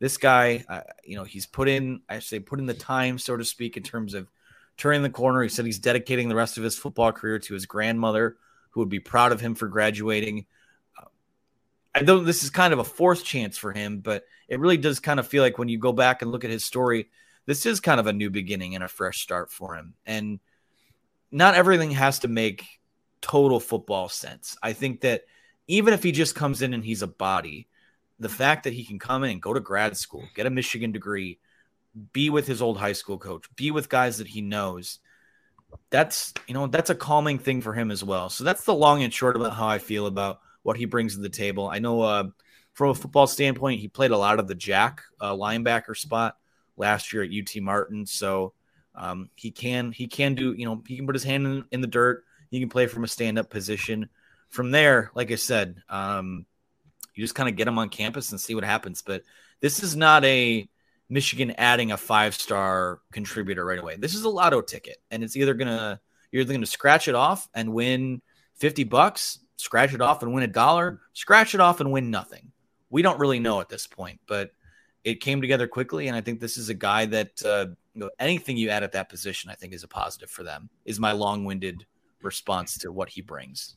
this 0.00 0.16
guy, 0.16 0.64
uh, 0.68 0.80
you 1.04 1.16
know, 1.16 1.24
he's 1.24 1.46
put 1.46 1.68
in, 1.68 2.00
I 2.08 2.18
say, 2.18 2.40
put 2.40 2.58
in 2.58 2.66
the 2.66 2.74
time, 2.74 3.18
so 3.18 3.36
to 3.36 3.44
speak, 3.44 3.76
in 3.76 3.82
terms 3.84 4.14
of 4.14 4.28
turning 4.76 5.02
the 5.02 5.10
corner. 5.10 5.42
He 5.42 5.48
said 5.48 5.64
he's 5.64 5.78
dedicating 5.78 6.28
the 6.28 6.34
rest 6.34 6.58
of 6.58 6.64
his 6.64 6.76
football 6.76 7.12
career 7.12 7.38
to 7.38 7.54
his 7.54 7.66
grandmother, 7.66 8.36
who 8.70 8.80
would 8.80 8.88
be 8.88 9.00
proud 9.00 9.30
of 9.30 9.40
him 9.40 9.54
for 9.54 9.68
graduating. 9.68 10.46
Uh, 10.98 11.06
I 11.94 12.00
know 12.00 12.20
this 12.20 12.42
is 12.42 12.50
kind 12.50 12.72
of 12.72 12.80
a 12.80 12.84
fourth 12.84 13.22
chance 13.22 13.56
for 13.56 13.72
him, 13.72 14.00
but 14.00 14.24
it 14.48 14.58
really 14.58 14.76
does 14.76 14.98
kind 14.98 15.20
of 15.20 15.28
feel 15.28 15.42
like 15.42 15.58
when 15.58 15.68
you 15.68 15.78
go 15.78 15.92
back 15.92 16.22
and 16.22 16.32
look 16.32 16.44
at 16.44 16.50
his 16.50 16.64
story, 16.64 17.08
this 17.46 17.64
is 17.64 17.80
kind 17.80 18.00
of 18.00 18.06
a 18.06 18.12
new 18.12 18.30
beginning 18.30 18.74
and 18.74 18.82
a 18.82 18.88
fresh 18.88 19.20
start 19.20 19.52
for 19.52 19.76
him. 19.76 19.94
And 20.04 20.40
not 21.34 21.56
everything 21.56 21.90
has 21.90 22.20
to 22.20 22.28
make 22.28 22.64
total 23.20 23.58
football 23.58 24.08
sense. 24.08 24.56
I 24.62 24.72
think 24.72 25.00
that 25.00 25.22
even 25.66 25.92
if 25.92 26.02
he 26.02 26.12
just 26.12 26.36
comes 26.36 26.62
in 26.62 26.72
and 26.72 26.84
he's 26.84 27.02
a 27.02 27.08
body, 27.08 27.66
the 28.20 28.28
fact 28.28 28.64
that 28.64 28.72
he 28.72 28.84
can 28.84 29.00
come 29.00 29.24
in 29.24 29.30
and 29.30 29.42
go 29.42 29.52
to 29.52 29.58
grad 29.58 29.96
school, 29.96 30.22
get 30.36 30.46
a 30.46 30.50
Michigan 30.50 30.92
degree, 30.92 31.40
be 32.12 32.30
with 32.30 32.46
his 32.46 32.62
old 32.62 32.78
high 32.78 32.92
school 32.92 33.18
coach, 33.18 33.46
be 33.56 33.72
with 33.72 33.88
guys 33.88 34.18
that 34.18 34.28
he 34.28 34.42
knows, 34.42 35.00
that's 35.90 36.32
you 36.46 36.54
know 36.54 36.68
that's 36.68 36.90
a 36.90 36.94
calming 36.94 37.40
thing 37.40 37.60
for 37.60 37.72
him 37.72 37.90
as 37.90 38.04
well. 38.04 38.28
So 38.28 38.44
that's 38.44 38.62
the 38.62 38.74
long 38.74 39.02
and 39.02 39.12
short 39.12 39.34
about 39.34 39.54
how 39.54 39.66
I 39.66 39.78
feel 39.78 40.06
about 40.06 40.38
what 40.62 40.76
he 40.76 40.84
brings 40.84 41.16
to 41.16 41.20
the 41.20 41.28
table. 41.28 41.68
I 41.68 41.80
know 41.80 42.00
uh, 42.02 42.24
from 42.74 42.90
a 42.90 42.94
football 42.94 43.26
standpoint, 43.26 43.80
he 43.80 43.88
played 43.88 44.12
a 44.12 44.16
lot 44.16 44.38
of 44.38 44.46
the 44.46 44.54
jack 44.54 45.02
uh, 45.20 45.32
linebacker 45.32 45.96
spot 45.96 46.36
last 46.76 47.12
year 47.12 47.24
at 47.24 47.30
UT 47.30 47.60
Martin. 47.60 48.06
So 48.06 48.52
um, 48.94 49.30
he 49.34 49.50
can 49.50 49.92
he 49.92 50.06
can 50.06 50.34
do 50.34 50.52
you 50.52 50.64
know 50.64 50.82
he 50.86 50.96
can 50.96 51.06
put 51.06 51.14
his 51.14 51.24
hand 51.24 51.46
in, 51.46 51.64
in 51.70 51.80
the 51.80 51.86
dirt. 51.86 52.24
He 52.50 52.60
can 52.60 52.68
play 52.68 52.86
from 52.86 53.04
a 53.04 53.08
stand 53.08 53.38
up 53.38 53.50
position. 53.50 54.08
From 54.50 54.70
there, 54.70 55.10
like 55.14 55.32
I 55.32 55.34
said, 55.34 55.82
um, 55.88 56.46
you 57.14 57.24
just 57.24 57.34
kind 57.34 57.48
of 57.48 57.56
get 57.56 57.66
him 57.66 57.78
on 57.78 57.88
campus 57.88 58.30
and 58.30 58.40
see 58.40 58.54
what 58.54 58.64
happens. 58.64 59.02
But 59.02 59.22
this 59.60 59.82
is 59.82 59.96
not 59.96 60.24
a 60.24 60.68
Michigan 61.08 61.52
adding 61.58 61.92
a 61.92 61.96
five 61.96 62.34
star 62.34 63.00
contributor 63.12 63.64
right 63.64 63.78
away. 63.78 63.96
This 63.96 64.14
is 64.14 64.24
a 64.24 64.28
lotto 64.28 64.60
ticket, 64.60 64.98
and 65.10 65.24
it's 65.24 65.36
either 65.36 65.54
gonna 65.54 66.00
you're 66.30 66.42
either 66.42 66.54
gonna 66.54 66.66
scratch 66.66 67.08
it 67.08 67.14
off 67.14 67.48
and 67.54 67.72
win 67.72 68.22
fifty 68.54 68.84
bucks, 68.84 69.40
scratch 69.56 69.94
it 69.94 70.00
off 70.00 70.22
and 70.22 70.32
win 70.32 70.44
a 70.44 70.48
dollar, 70.48 71.00
scratch 71.12 71.54
it 71.54 71.60
off 71.60 71.80
and 71.80 71.90
win 71.90 72.10
nothing. 72.10 72.52
We 72.90 73.02
don't 73.02 73.18
really 73.18 73.40
know 73.40 73.60
at 73.60 73.68
this 73.68 73.86
point, 73.86 74.20
but 74.26 74.52
it 75.02 75.20
came 75.20 75.40
together 75.40 75.66
quickly, 75.66 76.06
and 76.08 76.16
I 76.16 76.20
think 76.20 76.40
this 76.40 76.56
is 76.56 76.68
a 76.68 76.74
guy 76.74 77.06
that 77.06 77.44
uh, 77.44 77.66
know, 78.00 78.10
anything 78.18 78.56
you 78.56 78.70
add 78.70 78.82
at 78.82 78.92
that 78.92 79.08
position, 79.08 79.50
I 79.50 79.54
think, 79.54 79.72
is 79.72 79.84
a 79.84 79.88
positive 79.88 80.30
for 80.30 80.42
them. 80.42 80.68
Is 80.84 80.98
my 80.98 81.12
long-winded 81.12 81.86
response 82.24 82.78
to 82.78 82.90
what 82.90 83.10
he 83.10 83.20
brings. 83.20 83.76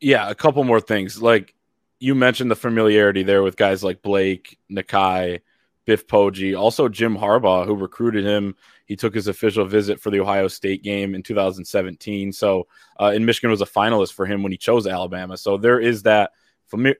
Yeah, 0.00 0.28
a 0.30 0.34
couple 0.34 0.64
more 0.64 0.80
things. 0.80 1.22
Like 1.22 1.54
you 2.00 2.14
mentioned, 2.14 2.50
the 2.50 2.56
familiarity 2.56 3.22
there 3.22 3.42
with 3.42 3.56
guys 3.56 3.84
like 3.84 4.02
Blake, 4.02 4.58
Nikhai, 4.70 5.40
Biff 5.84 6.06
Poggi, 6.06 6.58
also 6.58 6.88
Jim 6.88 7.16
Harbaugh, 7.16 7.66
who 7.66 7.74
recruited 7.74 8.24
him. 8.24 8.54
He 8.86 8.96
took 8.96 9.14
his 9.14 9.28
official 9.28 9.64
visit 9.64 10.00
for 10.00 10.10
the 10.10 10.20
Ohio 10.20 10.48
State 10.48 10.82
game 10.82 11.14
in 11.14 11.22
2017. 11.22 12.32
So, 12.32 12.66
uh, 12.98 13.12
and 13.14 13.26
Michigan 13.26 13.50
was 13.50 13.60
a 13.60 13.66
finalist 13.66 14.14
for 14.14 14.24
him 14.24 14.42
when 14.42 14.52
he 14.52 14.58
chose 14.58 14.86
Alabama. 14.86 15.36
So 15.36 15.56
there 15.56 15.80
is 15.80 16.02
that 16.04 16.32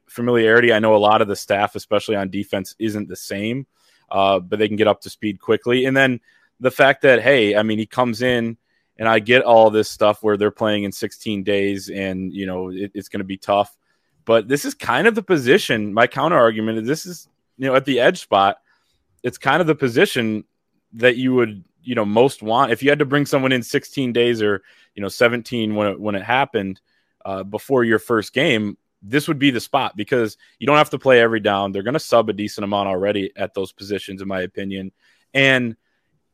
familiarity. 0.07 0.73
I 0.73 0.79
know 0.79 0.97
a 0.97 0.99
lot 0.99 1.23
of 1.23 1.29
the 1.29 1.37
staff, 1.37 1.75
especially 1.77 2.17
on 2.17 2.31
defense, 2.31 2.75
isn't 2.79 3.09
the 3.09 3.17
same, 3.17 3.67
uh, 4.11 4.39
but 4.39 4.59
they 4.59 4.69
can 4.69 4.77
get 4.77 4.89
up 4.89 5.01
to 5.03 5.11
speed 5.11 5.41
quickly. 5.41 5.85
And 5.85 5.97
then 5.97 6.21
the 6.61 6.71
fact 6.71 7.03
that, 7.03 7.23
hey, 7.23 7.57
I 7.57 7.63
mean, 7.63 7.79
he 7.79 7.87
comes 7.87 8.23
in 8.23 8.57
and 8.97 9.09
I 9.09 9.19
get 9.21 9.43
all 9.43 9.71
this 9.71 9.89
stuff 9.89 10.23
where 10.23 10.37
they're 10.37 10.51
playing 10.51 10.85
in 10.85 10.93
16 10.93 11.45
days 11.45 11.89
and, 11.89 12.33
you 12.33 12.47
know, 12.47 12.71
it, 12.71 12.91
it's 12.95 13.09
going 13.09 13.21
to 13.21 13.25
be 13.25 13.37
tough. 13.37 13.77
But 14.25 14.49
this 14.49 14.65
is 14.65 14.75
kind 14.75 15.07
of 15.07 15.15
the 15.15 15.23
position. 15.23 15.95
My 15.95 16.07
counter 16.07 16.37
argument 16.37 16.79
is 16.79 16.87
this 16.87 17.07
is, 17.07 17.29
you 17.57 17.67
know, 17.67 17.75
at 17.75 17.85
the 17.85 18.01
edge 18.01 18.21
spot, 18.21 18.59
it's 19.23 19.39
kind 19.39 19.61
of 19.61 19.67
the 19.67 19.75
position 19.75 20.45
that 20.95 21.17
you 21.17 21.35
would, 21.35 21.65
you 21.83 21.95
know, 21.95 22.05
most 22.05 22.43
want. 22.43 22.73
If 22.73 22.83
you 22.83 22.91
had 22.91 22.99
to 22.99 23.07
bring 23.07 23.27
someone 23.27 23.53
in 23.53 23.63
16 23.63 24.13
days 24.13 24.43
or, 24.43 24.63
you 24.95 25.03
know, 25.03 25.09
17 25.09 25.75
when 25.75 25.89
it, 25.89 26.01
when 26.01 26.15
it 26.15 26.23
happened 26.23 26.81
uh, 27.25 27.43
before 27.43 27.85
your 27.85 27.99
first 27.99 28.33
game, 28.33 28.77
this 29.03 29.29
would 29.29 29.39
be 29.39 29.51
the 29.51 29.61
spot 29.61 29.97
because 29.97 30.37
you 30.59 30.67
don't 30.67 30.77
have 30.77 30.91
to 30.91 30.99
play 30.99 31.21
every 31.21 31.41
down. 31.41 31.73
They're 31.73 31.83
going 31.83 31.95
to 31.95 32.01
sub 32.01 32.29
a 32.29 32.33
decent 32.33 32.65
amount 32.65 32.89
already 32.89 33.33
at 33.37 33.55
those 33.55 33.73
positions, 33.73 34.21
in 34.23 34.29
my 34.29 34.41
opinion. 34.41 34.93
And 35.35 35.77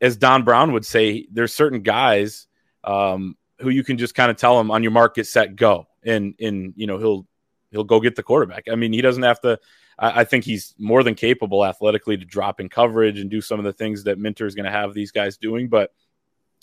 as 0.01 0.17
Don 0.17 0.45
Brown 0.45 0.73
would 0.73 0.87
say, 0.87 1.27
there's 1.31 1.55
certain 1.55 1.83
guys 1.83 2.47
um, 2.83 3.37
who 3.59 3.71
you 3.71 3.85
can 3.85 3.99
just 3.99 4.15
kind 4.15 4.31
of 4.31 4.37
tell 4.37 4.57
them 4.57 4.71
on 4.71 4.83
your 4.83 4.93
mark, 4.93 5.17
get 5.17 5.27
set, 5.27 5.57
go, 5.57 5.87
and 6.05 6.35
and 6.41 6.75
you 6.77 6.87
know 6.87 6.99
he'll 6.99 7.27
he'll 7.71 7.85
go 7.85 8.01
get 8.01 8.17
the 8.17 8.23
quarterback. 8.23 8.65
I 8.71 8.77
mean, 8.77 8.93
he 8.93 9.01
doesn't 9.03 9.23
have 9.23 9.41
to. 9.41 9.59
I, 9.99 10.21
I 10.21 10.25
think 10.25 10.45
he's 10.45 10.75
more 10.79 11.03
than 11.03 11.15
capable 11.15 11.65
athletically 11.65 12.17
to 12.17 12.25
drop 12.25 12.61
in 12.61 12.69
coverage 12.69 13.21
and 13.21 13.31
do 13.31 13.41
some 13.41 13.59
of 13.59 13.65
the 13.65 13.73
things 13.73 14.05
that 14.05 14.19
Minter 14.19 14.47
is 14.47 14.55
going 14.55 14.67
to 14.67 14.71
have 14.71 14.95
these 14.95 15.11
guys 15.11 15.37
doing. 15.37 15.69
But 15.69 15.93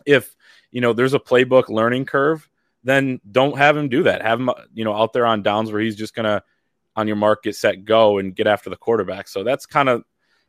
if 0.06 0.36
you 0.72 0.82
know 0.82 0.94
there's 0.94 1.14
a 1.14 1.20
playbook 1.20 1.70
learning 1.70 2.06
curve, 2.06 2.48
then 2.84 3.20
don't 3.30 3.58
have 3.58 3.78
him 3.78 3.90
do 3.90 4.04
that. 4.04 4.22
Have 4.22 4.40
him 4.40 4.50
you 4.74 4.84
know 4.84 4.96
out 4.96 5.14
there 5.14 5.26
on 5.26 5.44
downs 5.44 5.72
where 5.72 5.82
he's 5.82 5.96
just 5.96 6.16
going 6.16 6.26
to 6.26 6.44
on 6.96 7.08
your 7.08 7.16
mark, 7.16 7.44
get 7.44 7.56
set, 7.56 7.86
go, 7.86 8.18
and 8.18 8.36
get 8.36 8.48
after 8.48 8.70
the 8.70 8.76
quarterback. 8.76 9.28
So 9.28 9.44
that's 9.44 9.66
kind 9.66 9.90
of 9.90 10.04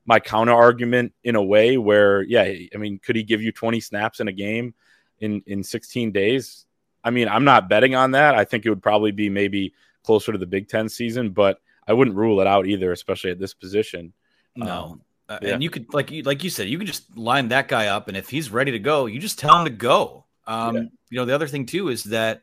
my 0.05 0.19
counter 0.19 0.53
argument 0.53 1.13
in 1.23 1.37
a 1.37 1.43
way 1.43 1.77
where, 1.77 2.23
yeah, 2.23 2.43
I 2.43 2.77
mean, 2.79 2.99
could 2.99 3.17
he 3.17 3.23
give 3.23 3.43
you 3.43 3.53
20 3.53 3.81
snaps 3.81 4.21
in 4.21 4.29
a 4.29 4.33
game 4.33 4.75
in 5.21 5.43
in 5.47 5.63
16 5.63 6.13
days? 6.13 6.67
I 7.05 7.11
mean, 7.11 7.29
I'm 7.29 7.45
not 7.45 7.69
betting 7.69 7.95
on 7.95 8.13
that. 8.13 8.35
I 8.35 8.45
think 8.45 8.67
it 8.67 8.71
would 8.71 8.83
probably 8.83 9.13
be 9.13 9.29
maybe 9.29 9.75
closer 10.05 10.33
to 10.33 10.39
the 10.39 10.47
Big 10.47 10.69
Ten 10.69 10.89
season, 10.89 11.31
but 11.31 11.59
I 11.87 11.93
wouldn't 11.93 12.17
rule 12.17 12.41
it 12.41 12.47
out 12.47 12.67
either, 12.67 12.93
especially 12.93 13.31
at 13.31 13.39
this 13.39 13.55
position. 13.55 14.13
No. 14.57 14.85
Um, 14.85 15.03
uh, 15.29 15.39
yeah. 15.43 15.55
And 15.55 15.63
you 15.63 15.71
could, 15.71 15.93
like 15.95 16.11
you, 16.11 16.23
like 16.23 16.45
you 16.45 16.51
said, 16.51 16.69
you 16.69 16.79
can 16.79 16.87
just 16.87 17.17
line 17.17 17.49
that 17.49 17.69
guy 17.69 17.87
up, 17.87 18.09
and 18.09 18.17
if 18.17 18.29
he's 18.29 18.51
ready 18.51 18.73
to 18.73 18.79
go, 18.79 19.07
you 19.07 19.19
just 19.19 19.39
tell 19.39 19.57
him 19.57 19.65
to 19.65 19.71
go. 19.71 20.27
Um, 20.53 20.77
yeah. 20.77 20.83
You 21.11 21.19
know, 21.19 21.25
the 21.25 21.35
other 21.35 21.49
thing 21.49 21.67
too 21.67 21.89
is 21.89 22.05
that 22.05 22.43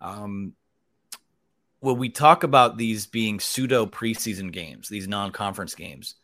um, 0.00 0.54
when 1.80 1.98
we 1.98 2.08
talk 2.08 2.44
about 2.44 2.76
these 2.76 3.06
being 3.06 3.40
pseudo 3.40 3.86
preseason 3.86 4.52
games, 4.52 4.88
these 4.88 5.08
non-conference 5.08 5.74
games, 5.74 6.14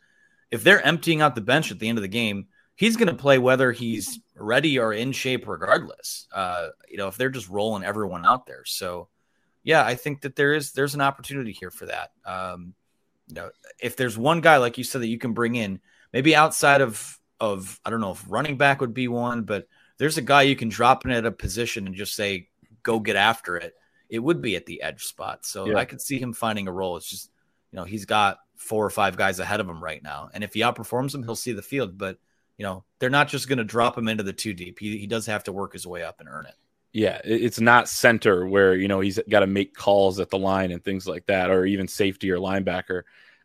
if 0.51 0.63
they're 0.63 0.81
emptying 0.81 1.21
out 1.21 1.35
the 1.35 1.41
bench 1.41 1.71
at 1.71 1.79
the 1.79 1.89
end 1.89 1.97
of 1.97 2.03
the 2.03 2.07
game, 2.07 2.47
he's 2.75 2.97
going 2.97 3.07
to 3.07 3.13
play 3.13 3.37
whether 3.37 3.71
he's 3.71 4.19
ready 4.35 4.79
or 4.79 4.93
in 4.93 5.11
shape, 5.11 5.47
regardless. 5.47 6.27
Uh, 6.33 6.69
you 6.89 6.97
know, 6.97 7.07
if 7.07 7.17
they're 7.17 7.29
just 7.29 7.49
rolling 7.49 7.83
everyone 7.83 8.25
out 8.25 8.45
there. 8.45 8.63
So, 8.65 9.07
yeah, 9.63 9.85
I 9.85 9.95
think 9.95 10.21
that 10.21 10.35
there 10.35 10.53
is 10.53 10.73
there's 10.73 10.95
an 10.95 11.01
opportunity 11.01 11.51
here 11.51 11.71
for 11.71 11.87
that. 11.87 12.11
Um, 12.25 12.73
you 13.27 13.35
know, 13.35 13.49
if 13.79 13.97
there's 13.97 14.17
one 14.17 14.41
guy 14.41 14.57
like 14.57 14.77
you 14.77 14.83
said 14.83 15.01
that 15.01 15.07
you 15.07 15.17
can 15.17 15.33
bring 15.33 15.55
in, 15.55 15.79
maybe 16.13 16.35
outside 16.35 16.81
of 16.81 17.19
of 17.39 17.79
I 17.83 17.89
don't 17.89 18.01
know 18.01 18.11
if 18.11 18.23
running 18.29 18.57
back 18.57 18.81
would 18.81 18.93
be 18.93 19.07
one, 19.07 19.43
but 19.43 19.67
there's 19.97 20.17
a 20.17 20.21
guy 20.21 20.43
you 20.43 20.55
can 20.55 20.69
drop 20.69 21.05
in 21.05 21.11
at 21.11 21.25
a 21.25 21.31
position 21.31 21.85
and 21.85 21.95
just 21.95 22.15
say 22.15 22.49
go 22.83 22.99
get 22.99 23.15
after 23.15 23.57
it. 23.57 23.75
It 24.09 24.19
would 24.19 24.41
be 24.41 24.55
at 24.55 24.65
the 24.65 24.81
edge 24.81 25.03
spot. 25.03 25.45
So 25.45 25.65
yeah. 25.65 25.77
I 25.77 25.85
could 25.85 26.01
see 26.01 26.19
him 26.19 26.33
finding 26.33 26.67
a 26.67 26.71
role. 26.71 26.97
It's 26.97 27.09
just 27.09 27.31
you 27.71 27.77
know 27.77 27.85
he's 27.85 28.05
got 28.05 28.39
four 28.57 28.85
or 28.85 28.89
five 28.89 29.17
guys 29.17 29.39
ahead 29.39 29.59
of 29.59 29.69
him 29.69 29.83
right 29.83 30.01
now. 30.01 30.29
And 30.33 30.43
if 30.43 30.53
he 30.53 30.61
outperforms 30.61 31.11
them, 31.11 31.23
he'll 31.23 31.35
see 31.35 31.53
the 31.53 31.61
field. 31.61 31.97
But, 31.97 32.17
you 32.57 32.63
know, 32.63 32.83
they're 32.99 33.09
not 33.09 33.27
just 33.27 33.47
going 33.47 33.57
to 33.57 33.63
drop 33.63 33.97
him 33.97 34.07
into 34.07 34.23
the 34.23 34.33
two 34.33 34.53
deep. 34.53 34.79
He, 34.79 34.97
he 34.97 35.07
does 35.07 35.25
have 35.25 35.43
to 35.45 35.51
work 35.51 35.73
his 35.73 35.85
way 35.85 36.03
up 36.03 36.19
and 36.19 36.29
earn 36.29 36.45
it. 36.45 36.55
Yeah, 36.93 37.19
it's 37.25 37.59
not 37.59 37.89
center 37.89 38.47
where, 38.47 38.73
you 38.73 38.87
know, 38.87 39.01
he's 39.01 39.19
got 39.29 39.41
to 39.41 39.47
make 39.47 39.75
calls 39.75 40.19
at 40.21 40.29
the 40.29 40.37
line 40.37 40.71
and 40.71 40.81
things 40.81 41.05
like 41.05 41.25
that, 41.25 41.51
or 41.51 41.65
even 41.65 41.89
safety 41.89 42.31
or 42.31 42.37
linebacker, 42.37 43.01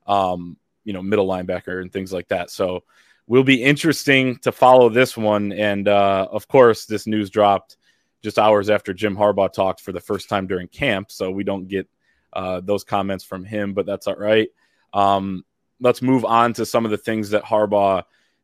um, 0.06 0.56
you 0.84 0.92
know, 0.92 1.02
middle 1.02 1.26
linebacker 1.26 1.82
and 1.82 1.92
things 1.92 2.12
like 2.12 2.28
that. 2.28 2.50
So 2.50 2.84
will 3.30 3.44
be 3.44 3.62
interesting 3.62 4.36
to 4.38 4.50
follow 4.50 4.88
this 4.88 5.16
one. 5.16 5.52
And 5.52 5.86
uh, 5.86 6.26
of 6.32 6.48
course, 6.48 6.86
this 6.86 7.06
news 7.06 7.30
dropped 7.30 7.76
just 8.24 8.40
hours 8.40 8.68
after 8.68 8.92
Jim 8.92 9.16
Harbaugh 9.16 9.52
talked 9.52 9.82
for 9.82 9.92
the 9.92 10.00
first 10.00 10.28
time 10.28 10.48
during 10.48 10.66
camp. 10.66 11.12
So 11.12 11.30
we 11.30 11.44
don't 11.44 11.68
get 11.68 11.88
uh, 12.32 12.60
those 12.60 12.82
comments 12.82 13.22
from 13.22 13.44
him, 13.44 13.72
but 13.72 13.86
that's 13.86 14.08
all 14.08 14.16
right. 14.16 14.48
Um, 14.92 15.44
let's 15.78 16.02
move 16.02 16.24
on 16.24 16.54
to 16.54 16.66
some 16.66 16.84
of 16.84 16.90
the 16.90 16.98
things 16.98 17.30
that 17.30 17.44
Harbaugh 17.44 18.02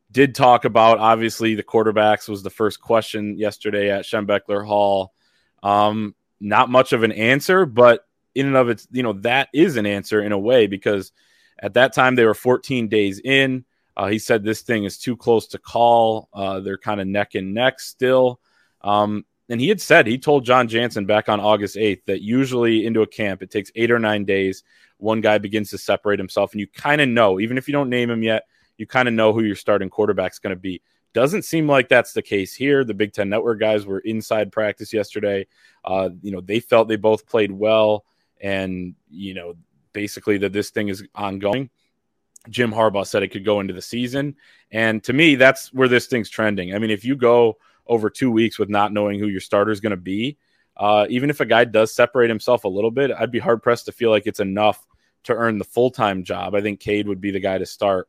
did 0.09 0.33
talk 0.33 0.63
about. 0.63 0.99
Obviously, 0.99 1.53
the 1.53 1.63
quarterbacks 1.63 2.29
was 2.29 2.41
the 2.41 2.49
first 2.49 2.79
question 2.79 3.37
yesterday 3.37 3.91
at 3.91 4.05
Schembechler 4.05 4.65
Hall. 4.65 5.13
Um, 5.63 6.15
not 6.39 6.69
much 6.69 6.93
of 6.93 7.03
an 7.03 7.11
answer, 7.11 7.65
but 7.65 8.07
in 8.35 8.45
and 8.45 8.55
of 8.55 8.69
its, 8.69 8.87
you 8.93 9.03
know, 9.03 9.13
that 9.13 9.49
is 9.53 9.75
an 9.75 9.85
answer 9.85 10.21
in 10.21 10.31
a 10.31 10.39
way 10.39 10.65
because 10.65 11.11
at 11.59 11.73
that 11.73 11.93
time 11.93 12.15
they 12.15 12.23
were 12.23 12.33
14 12.33 12.87
days 12.87 13.19
in. 13.19 13.65
Uh, 13.97 14.07
he 14.07 14.19
said 14.19 14.43
this 14.43 14.61
thing 14.61 14.85
is 14.85 14.97
too 14.97 15.17
close 15.17 15.47
to 15.47 15.57
call. 15.57 16.29
Uh, 16.31 16.61
they're 16.61 16.77
kind 16.77 17.01
of 17.01 17.07
neck 17.07 17.35
and 17.35 17.53
neck 17.53 17.81
still. 17.81 18.39
Um, 18.81 19.25
and 19.49 19.59
he 19.59 19.67
had 19.67 19.81
said, 19.81 20.07
he 20.07 20.17
told 20.17 20.45
Jon 20.45 20.67
Jansen 20.67 21.05
back 21.05 21.27
on 21.27 21.39
August 21.39 21.75
8th 21.75 22.05
that 22.05 22.21
usually 22.21 22.85
into 22.85 23.01
a 23.01 23.07
camp, 23.07 23.41
it 23.41 23.49
takes 23.49 23.71
eight 23.75 23.91
or 23.91 23.99
nine 23.99 24.23
days 24.23 24.63
one 24.97 25.21
guy 25.21 25.37
begins 25.37 25.69
to 25.69 25.77
separate 25.77 26.19
himself, 26.19 26.51
and 26.53 26.59
you 26.59 26.67
kind 26.67 27.01
of 27.01 27.09
know, 27.09 27.39
even 27.39 27.57
if 27.57 27.67
you 27.67 27.71
don't 27.71 27.89
name 27.89 28.09
him 28.09 28.23
yet, 28.23 28.43
you 28.77 28.85
kind 28.85 29.07
of 29.07 29.13
know 29.13 29.33
who 29.33 29.43
your 29.43 29.55
starting 29.55 29.89
quarterback's 29.89 30.39
going 30.39 30.55
to 30.55 30.59
be. 30.59 30.81
Doesn't 31.13 31.43
seem 31.43 31.67
like 31.67 31.89
that's 31.89 32.13
the 32.13 32.21
case 32.21 32.53
here. 32.53 32.83
The 32.83 32.93
Big 32.93 33.13
Ten 33.13 33.29
Network 33.29 33.59
guys 33.59 33.85
were 33.85 33.99
inside 33.99 34.51
practice 34.51 34.93
yesterday. 34.93 35.47
Uh, 35.83 36.09
you 36.21 36.31
know, 36.31 36.41
they 36.41 36.59
felt 36.59 36.87
they 36.87 36.95
both 36.95 37.25
played 37.25 37.51
well, 37.51 38.05
and 38.41 38.95
you 39.09 39.33
know, 39.33 39.55
basically 39.93 40.37
that 40.39 40.53
this 40.53 40.69
thing 40.69 40.89
is 40.89 41.03
ongoing. 41.15 41.69
Jim 42.49 42.71
Harbaugh 42.71 43.05
said 43.05 43.23
it 43.23 43.29
could 43.29 43.45
go 43.45 43.59
into 43.59 43.73
the 43.73 43.81
season, 43.81 44.35
and 44.71 45.03
to 45.03 45.13
me, 45.13 45.35
that's 45.35 45.73
where 45.73 45.87
this 45.87 46.07
thing's 46.07 46.29
trending. 46.29 46.73
I 46.73 46.79
mean, 46.79 46.91
if 46.91 47.05
you 47.05 47.15
go 47.15 47.57
over 47.85 48.09
two 48.09 48.31
weeks 48.31 48.59
with 48.59 48.69
not 48.69 48.91
knowing 48.91 49.19
who 49.19 49.27
your 49.27 49.39
starter 49.39 49.71
is 49.71 49.79
going 49.79 49.91
to 49.91 49.97
be, 49.97 50.37
uh, 50.75 51.07
even 51.09 51.29
if 51.29 51.39
a 51.39 51.45
guy 51.45 51.65
does 51.65 51.93
separate 51.93 52.29
himself 52.29 52.63
a 52.63 52.69
little 52.69 52.91
bit, 52.91 53.11
I'd 53.11 53.31
be 53.31 53.39
hard 53.39 53.63
pressed 53.63 53.85
to 53.85 53.91
feel 53.91 54.11
like 54.11 54.27
it's 54.27 54.39
enough 54.39 54.85
to 55.23 55.33
earn 55.33 55.57
the 55.57 55.65
full 55.65 55.89
time 55.89 56.23
job. 56.23 56.53
I 56.53 56.61
think 56.61 56.79
Cade 56.79 57.07
would 57.07 57.21
be 57.21 57.31
the 57.31 57.39
guy 57.39 57.57
to 57.57 57.65
start, 57.65 58.07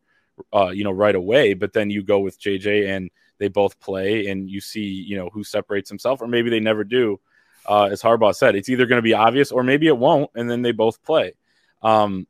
uh, 0.52 0.68
you 0.68 0.84
know, 0.84 0.90
right 0.90 1.14
away. 1.14 1.54
But 1.54 1.72
then 1.72 1.90
you 1.90 2.02
go 2.02 2.20
with 2.20 2.40
JJ 2.40 2.88
and 2.88 3.10
they 3.38 3.48
both 3.48 3.78
play, 3.80 4.26
and 4.26 4.50
you 4.50 4.60
see, 4.60 4.82
you 4.82 5.16
know, 5.16 5.30
who 5.30 5.44
separates 5.44 5.88
himself, 5.88 6.20
or 6.20 6.26
maybe 6.26 6.50
they 6.50 6.60
never 6.60 6.84
do. 6.84 7.20
Uh, 7.66 7.84
as 7.84 8.02
Harbaugh 8.02 8.34
said, 8.34 8.56
it's 8.56 8.68
either 8.68 8.86
going 8.86 8.98
to 8.98 9.02
be 9.02 9.14
obvious 9.14 9.52
or 9.52 9.62
maybe 9.62 9.86
it 9.86 9.96
won't, 9.96 10.30
and 10.34 10.50
then 10.50 10.62
they 10.62 10.72
both 10.72 11.02
play. 11.02 11.34
Um, 11.82 12.26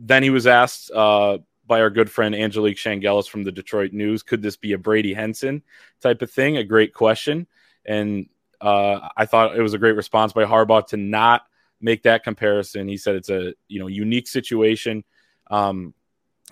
then 0.00 0.22
he 0.22 0.30
was 0.30 0.46
asked 0.46 0.90
uh, 0.90 1.38
by 1.66 1.80
our 1.80 1.90
good 1.90 2.10
friend 2.10 2.34
Angelique 2.34 2.78
Chengelis 2.78 3.28
from 3.28 3.44
the 3.44 3.52
Detroit 3.52 3.92
News, 3.92 4.22
could 4.22 4.42
this 4.42 4.56
be 4.56 4.72
a 4.72 4.78
Brady 4.78 5.12
Henson 5.12 5.62
type 6.00 6.22
of 6.22 6.30
thing? 6.30 6.56
A 6.56 6.64
great 6.64 6.94
question. 6.94 7.46
And 7.84 8.28
uh, 8.60 9.08
I 9.16 9.26
thought 9.26 9.56
it 9.56 9.62
was 9.62 9.74
a 9.74 9.78
great 9.78 9.94
response 9.94 10.32
by 10.32 10.44
Harbaugh 10.44 10.86
to 10.88 10.96
not 10.96 11.42
make 11.80 12.02
that 12.02 12.24
comparison. 12.24 12.88
He 12.88 12.96
said 12.96 13.14
it's 13.14 13.30
a 13.30 13.54
you 13.68 13.78
know 13.78 13.86
unique 13.86 14.26
situation, 14.26 15.04
um, 15.50 15.94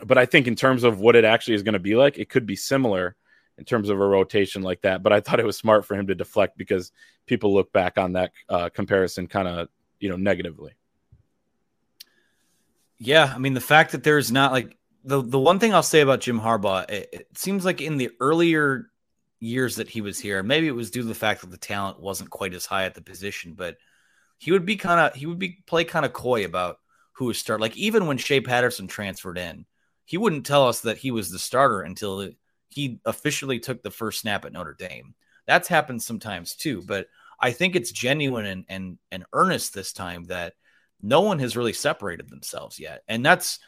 but 0.05 0.19
I 0.19 0.27
think 0.27 0.47
in 0.47 0.55
terms 0.55 0.85
of 0.85 1.01
what 1.01 1.17
it 1.17 1.25
actually 1.25 1.55
is 1.55 1.63
going 1.63 1.75
to 1.75 1.79
be 1.79 1.97
like, 1.97 2.19
it 2.19 2.29
could 2.29 2.47
be 2.47 2.57
similar 2.57 3.17
in 3.59 3.65
terms 3.65 3.91
of 3.91 4.01
a 4.01 4.07
rotation 4.07 4.63
like 4.63 4.83
that. 4.83 5.03
But 5.03 5.13
I 5.13 5.21
thought 5.21 5.41
it 5.41 5.47
was 5.47 5.59
smart 5.59 5.85
for 5.85 5.97
him 5.97 6.07
to 6.07 6.15
deflect 6.15 6.57
because 6.57 6.93
people 7.27 7.53
look 7.53 7.73
back 7.73 7.99
on 7.99 8.13
that 8.13 8.33
uh, 8.49 8.69
comparison 8.71 9.27
kind 9.27 9.49
of 9.49 9.69
you 10.01 10.09
know 10.09 10.17
negatively. 10.17 10.78
Yeah, 12.99 13.33
I 13.35 13.39
mean 13.39 13.55
the 13.55 13.61
fact 13.61 13.93
that 13.93 14.03
there's 14.03 14.33
not 14.33 14.53
like 14.53 14.77
the 15.05 15.23
the 15.23 15.39
one 15.39 15.59
thing 15.59 15.73
I'll 15.75 15.83
say 15.83 16.01
about 16.01 16.21
Jim 16.21 16.41
Harbaugh, 16.41 16.91
it, 16.91 17.09
it 17.13 17.39
seems 17.39 17.65
like 17.65 17.81
in 17.81 17.97
the 17.97 18.11
earlier 18.21 18.91
years 19.41 19.77
that 19.77 19.89
he 19.89 20.01
was 20.01 20.19
here. 20.19 20.43
Maybe 20.43 20.67
it 20.67 20.73
was 20.73 20.91
due 20.91 21.03
to 21.03 21.09
the 21.09 21.15
fact 21.15 21.43
that 21.43 21.51
the 21.51 21.57
talent 21.57 22.01
wasn't 22.01 22.31
quite 22.31 22.55
as 22.55 22.67
high 22.67 22.85
at 22.85 22.95
the 22.95 23.03
position, 23.03 23.55
but 23.55 23.77
he 24.39 24.53
would 24.53 24.67
be 24.67 24.77
kind 24.77 25.01
of 25.01 25.15
he 25.15 25.27
would 25.27 25.39
be 25.39 25.63
play 25.67 25.85
kind 25.85 26.05
of 26.05 26.13
coy 26.13 26.45
about 26.45 26.79
who 27.13 27.27
was 27.27 27.39
start. 27.39 27.61
Like 27.61 27.77
even 27.77 28.07
when 28.07 28.19
Shea 28.19 28.41
Patterson 28.41 28.89
transferred 28.89 29.39
in, 29.39 29.65
he 30.05 30.19
wouldn't 30.19 30.47
tell 30.47 30.67
us 30.69 30.81
that 30.81 30.99
he 30.99 31.11
was 31.11 31.31
the 31.31 31.39
starter 31.39 31.83
until 31.83 32.29
he 32.69 33.01
officially 33.05 33.61
took 33.61 33.83
the 33.83 33.91
first 33.91 34.21
snap 34.21 34.45
at 34.45 34.53
Notre 34.53 34.75
Dame. 34.79 35.15
That's 35.47 35.69
happened 35.69 36.03
sometimes 36.03 36.55
too, 36.55 36.83
but 36.83 37.07
I 37.41 37.53
think 37.53 37.77
it's 37.77 37.93
genuine 37.93 38.47
and 38.47 38.65
and 38.69 38.99
and 39.13 39.25
earnest 39.33 39.73
this 39.75 39.93
time 39.93 40.25
that 40.25 40.55
no 41.03 41.21
one 41.23 41.39
has 41.39 41.57
really 41.57 41.73
separated 41.73 42.29
themselves 42.29 42.79
yet. 42.79 43.03
And 43.09 43.25
that's, 43.25 43.59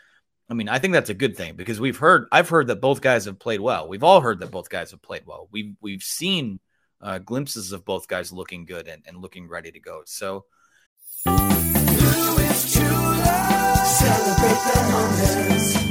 I 0.48 0.54
mean, 0.54 0.68
I 0.68 0.78
think 0.78 0.92
that's 0.92 1.10
a 1.10 1.14
good 1.14 1.36
thing 1.36 1.54
because 1.54 1.80
we've 1.80 1.96
heard, 1.96 2.26
I've 2.32 2.48
heard 2.48 2.66
that 2.68 2.80
both 2.80 3.00
guys 3.00 3.26
have 3.26 3.38
played 3.38 3.60
well. 3.60 3.88
We've 3.88 4.04
all 4.04 4.20
heard 4.20 4.40
that 4.40 4.50
both 4.50 4.68
guys 4.68 4.90
have 4.90 5.02
played 5.02 5.22
well. 5.26 5.48
We've, 5.50 5.74
we've 5.80 6.02
seen 6.02 6.60
uh, 7.00 7.18
glimpses 7.18 7.72
of 7.72 7.84
both 7.84 8.08
guys 8.08 8.32
looking 8.32 8.64
good 8.64 8.88
and, 8.88 9.02
and 9.06 9.16
looking 9.16 9.48
ready 9.48 9.70
to 9.70 9.80
go. 9.80 10.02
So, 10.06 10.44
Celebrate 14.00 14.60
the 14.64 14.88
moments. 14.92 15.89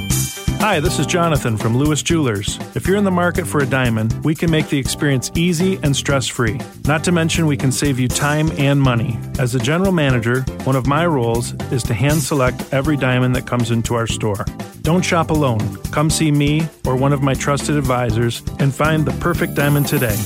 Hi, 0.60 0.78
this 0.78 0.98
is 0.98 1.06
Jonathan 1.06 1.56
from 1.56 1.74
Lewis 1.74 2.02
Jewelers. 2.02 2.58
If 2.76 2.86
you're 2.86 2.98
in 2.98 3.04
the 3.04 3.10
market 3.10 3.46
for 3.46 3.62
a 3.62 3.66
diamond, 3.66 4.22
we 4.22 4.34
can 4.34 4.50
make 4.50 4.68
the 4.68 4.78
experience 4.78 5.30
easy 5.34 5.80
and 5.82 5.96
stress 5.96 6.26
free. 6.26 6.60
Not 6.84 7.02
to 7.04 7.12
mention, 7.12 7.46
we 7.46 7.56
can 7.56 7.72
save 7.72 7.98
you 7.98 8.08
time 8.08 8.50
and 8.58 8.78
money. 8.78 9.18
As 9.38 9.54
a 9.54 9.58
general 9.58 9.90
manager, 9.90 10.42
one 10.64 10.76
of 10.76 10.86
my 10.86 11.06
roles 11.06 11.54
is 11.72 11.82
to 11.84 11.94
hand 11.94 12.20
select 12.20 12.74
every 12.74 12.98
diamond 12.98 13.34
that 13.36 13.46
comes 13.46 13.70
into 13.70 13.94
our 13.94 14.06
store. 14.06 14.44
Don't 14.82 15.02
shop 15.02 15.30
alone. 15.30 15.78
Come 15.92 16.10
see 16.10 16.30
me 16.30 16.68
or 16.86 16.94
one 16.94 17.14
of 17.14 17.22
my 17.22 17.32
trusted 17.32 17.76
advisors 17.78 18.42
and 18.58 18.74
find 18.74 19.06
the 19.06 19.18
perfect 19.18 19.54
diamond 19.54 19.88
today. 19.88 20.16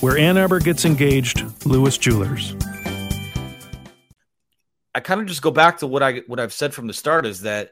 Where 0.00 0.18
Ann 0.18 0.36
Arbor 0.36 0.58
gets 0.58 0.84
engaged, 0.84 1.44
Lewis 1.64 1.96
Jewelers. 1.96 2.56
I 4.96 4.98
kind 4.98 5.20
of 5.20 5.28
just 5.28 5.42
go 5.42 5.52
back 5.52 5.78
to 5.78 5.86
what 5.86 6.02
I 6.02 6.22
what 6.26 6.40
I've 6.40 6.52
said 6.52 6.74
from 6.74 6.88
the 6.88 6.92
start 6.92 7.24
is 7.24 7.42
that 7.42 7.70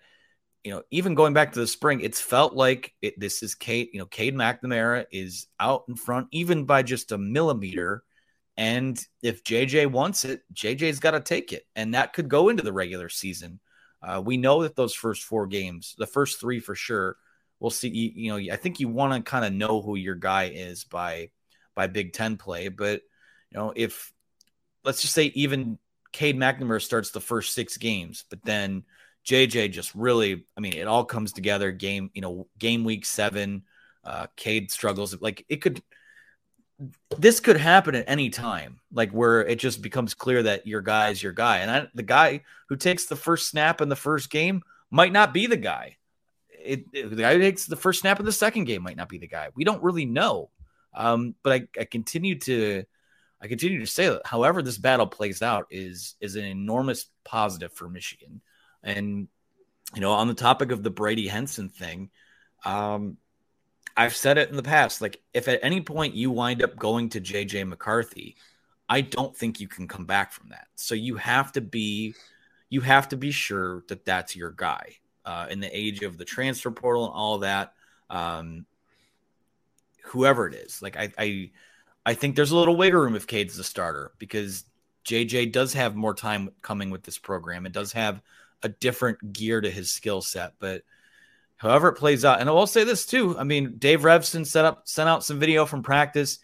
you 0.65 0.73
know, 0.73 0.83
even 0.91 1.15
going 1.15 1.35
back 1.35 1.53
to 1.53 1.61
the 1.61 1.67
spring, 1.67 2.01
it's 2.01 2.21
felt 2.21 2.55
like 2.55 2.95
it, 3.03 3.21
this 3.21 3.43
is 3.43 3.55
Cade, 3.55 3.91
you 3.93 3.99
know, 3.99 4.07
Cade 4.07 4.35
McNamara 4.35 5.05
is 5.13 5.47
out 5.61 5.85
in 5.89 5.95
front, 5.95 6.29
even 6.33 6.65
by 6.65 6.83
just 6.83 7.13
a 7.13 7.19
millimeter. 7.19 8.03
And 8.57 8.99
if 9.23 9.45
JJ 9.45 9.91
wants 9.91 10.25
it, 10.25 10.41
JJ's 10.55 11.01
got 11.01 11.11
to 11.11 11.21
take 11.21 11.53
it. 11.53 11.65
And 11.77 11.95
that 11.95 12.15
could 12.15 12.31
go 12.31 12.49
into 12.49 12.63
the 12.63 12.73
regular 12.73 13.11
season. 13.11 13.61
Uh, 14.03 14.23
we 14.25 14.39
know 14.39 14.63
that 14.63 14.75
those 14.75 14.95
first 14.95 15.23
four 15.23 15.47
games, 15.47 15.95
the 15.99 16.07
first 16.07 16.41
three 16.41 16.61
for 16.61 16.75
sure, 16.75 17.17
we'll 17.61 17.71
see. 17.71 17.89
You, 17.89 18.13
you 18.15 18.31
know, 18.31 18.53
I 18.53 18.57
think 18.57 18.81
you 18.81 18.89
want 18.89 19.13
to 19.13 19.31
kind 19.31 19.45
of 19.45 19.53
know 19.53 19.83
who 19.83 19.97
your 19.97 20.15
guy 20.15 20.45
is 20.55 20.85
by 20.85 21.31
by 21.75 21.89
Big 21.89 22.13
Ten 22.13 22.37
play. 22.37 22.69
But 22.69 23.03
you 23.51 23.59
know, 23.59 23.73
if 23.75 24.13
let's 24.85 25.03
just 25.03 25.15
say 25.15 25.25
even 25.35 25.79
Cade 26.13 26.37
McNamara 26.37 26.83
starts 26.83 27.11
the 27.11 27.21
first 27.21 27.55
six 27.55 27.77
games, 27.77 28.25
but 28.29 28.43
then 28.45 28.85
JJ 29.27 29.73
just 29.73 29.95
really, 29.95 30.47
I 30.57 30.61
mean, 30.61 30.75
it 30.75 30.87
all 30.87 31.05
comes 31.05 31.33
together. 31.33 31.73
Game, 31.73 32.11
you 32.15 32.21
know, 32.21 32.47
game 32.59 32.85
week 32.85 33.07
seven, 33.07 33.63
uh, 34.05 34.27
Cade 34.37 34.71
struggles. 34.71 35.21
Like 35.21 35.45
it 35.49 35.57
could, 35.57 35.83
this 37.19 37.41
could 37.41 37.57
happen 37.57 37.95
at 37.95 38.05
any 38.09 38.31
time, 38.31 38.81
like 38.93 39.13
where 39.13 39.41
it 39.47 39.59
just 39.59 39.81
becomes 39.81 40.15
clear 40.15 40.43
that 40.43 40.67
your 40.67 40.83
guy 40.83 41.11
is 41.11 41.23
your 41.23 41.33
guy. 41.33 41.59
And 41.59 41.71
I, 41.71 41.87
the 41.95 42.03
guy 42.03 42.43
who 42.69 42.77
takes 42.77 43.07
the 43.07 43.17
first 43.17 43.49
snap 43.49 43.81
in 43.81 43.89
the 43.89 43.97
first 43.97 44.31
game 44.31 44.63
might 44.91 45.13
not 45.13 45.33
be 45.33 45.47
the 45.47 45.57
guy. 45.57 45.97
It, 46.51 46.87
it, 46.93 47.11
the 47.11 47.17
guy 47.17 47.35
who 47.35 47.41
takes 47.41 47.67
the 47.67 47.77
first 47.77 48.01
snap 48.01 48.21
in 48.21 48.27
the 48.27 48.33
second 48.33 48.65
game 48.65 48.83
might 48.83 48.97
not 48.97 49.09
be 49.09 49.19
the 49.19 49.29
guy. 49.29 49.49
We 49.55 49.65
don't 49.65 49.83
really 49.83 50.07
know. 50.07 50.51
Um, 50.95 51.35
but 51.43 51.53
I, 51.53 51.81
I 51.81 51.85
continue 51.85 52.39
to, 52.41 52.85
I 53.41 53.47
continue 53.47 53.81
to 53.81 53.87
say 53.87 54.09
that 54.09 54.27
however 54.27 54.63
this 54.63 54.79
battle 54.79 55.07
plays 55.07 55.43
out 55.43 55.67
is 55.71 56.15
is 56.21 56.37
an 56.37 56.45
enormous 56.45 57.07
positive 57.25 57.73
for 57.73 57.89
Michigan. 57.89 58.41
And 58.85 59.29
you 59.95 60.01
know, 60.01 60.13
on 60.13 60.29
the 60.29 60.35
topic 60.35 60.71
of 60.71 60.83
the 60.83 60.91
Brady 60.91 61.27
Henson 61.27 61.69
thing, 61.69 62.11
um, 62.65 63.17
I've 63.97 64.17
said 64.17 64.39
it 64.39 64.51
in 64.51 64.57
the 64.57 64.63
past. 64.63 65.01
Like, 65.01 65.21
if 65.33 65.49
at 65.49 65.61
any 65.63 65.81
point 65.81 66.15
you 66.15 66.31
wind 66.31 66.63
up 66.63 66.77
going 66.77 67.11
to 67.11 67.21
JJ 67.21 67.69
McCarthy, 67.69 68.37
I 68.89 69.03
don't 69.03 69.37
think 69.37 69.61
you 69.61 69.69
can 69.69 69.87
come 69.87 70.05
back 70.05 70.33
from 70.33 70.49
that. 70.51 70.67
So 70.75 70.95
you 70.95 71.17
have 71.17 71.53
to 71.53 71.61
be, 71.61 72.15
you 72.71 72.81
have 72.81 73.09
to 73.11 73.17
be 73.17 73.31
sure 73.31 73.85
that 73.89 74.05
that's 74.05 74.37
your 74.37 74.51
guy. 74.51 74.97
Uh, 75.25 75.47
in 75.49 75.61
the 75.61 75.75
age 75.75 76.03
of 76.03 76.19
the 76.19 76.25
transfer 76.25 76.71
portal 76.71 77.07
and 77.07 77.15
all 77.15 77.39
that, 77.39 77.73
um, 78.11 78.67
whoever 80.05 80.47
it 80.47 80.55
is, 80.55 80.83
like 80.83 80.99
I, 80.99 81.11
I, 81.17 81.51
I 82.05 82.13
think 82.13 82.37
there's 82.37 82.51
a 82.51 82.57
little 82.57 82.77
wiggle 82.77 83.01
room 83.01 83.17
if 83.17 83.27
Cade's 83.27 83.57
the 83.57 83.65
starter 83.65 84.13
because 84.19 84.65
JJ 85.07 85.53
does 85.53 85.73
have 85.73 85.97
more 85.97 86.13
time 86.13 86.51
coming 86.61 86.91
with 86.91 87.05
this 87.05 87.17
program. 87.17 87.65
It 87.65 87.73
does 87.73 87.93
have 87.93 88.21
a 88.65 88.69
different 88.69 89.33
gear 89.33 89.61
to 89.61 89.71
his 89.71 89.93
skill 89.93 90.21
set. 90.21 90.55
But 90.59 90.83
however 91.57 91.89
it 91.89 91.99
plays 91.99 92.25
out, 92.25 92.41
and 92.41 92.49
I 92.49 92.53
will 92.53 92.67
say 92.67 92.83
this 92.83 93.07
too. 93.07 93.39
I 93.39 93.45
mean, 93.45 93.77
Dave 93.79 94.01
Revsine 94.01 94.47
set 94.47 94.65
up 94.65 94.89
sent 94.89 95.09
out 95.09 95.25
some 95.25 95.39
video 95.39 95.67
from 95.67 95.83
practice. 95.83 96.41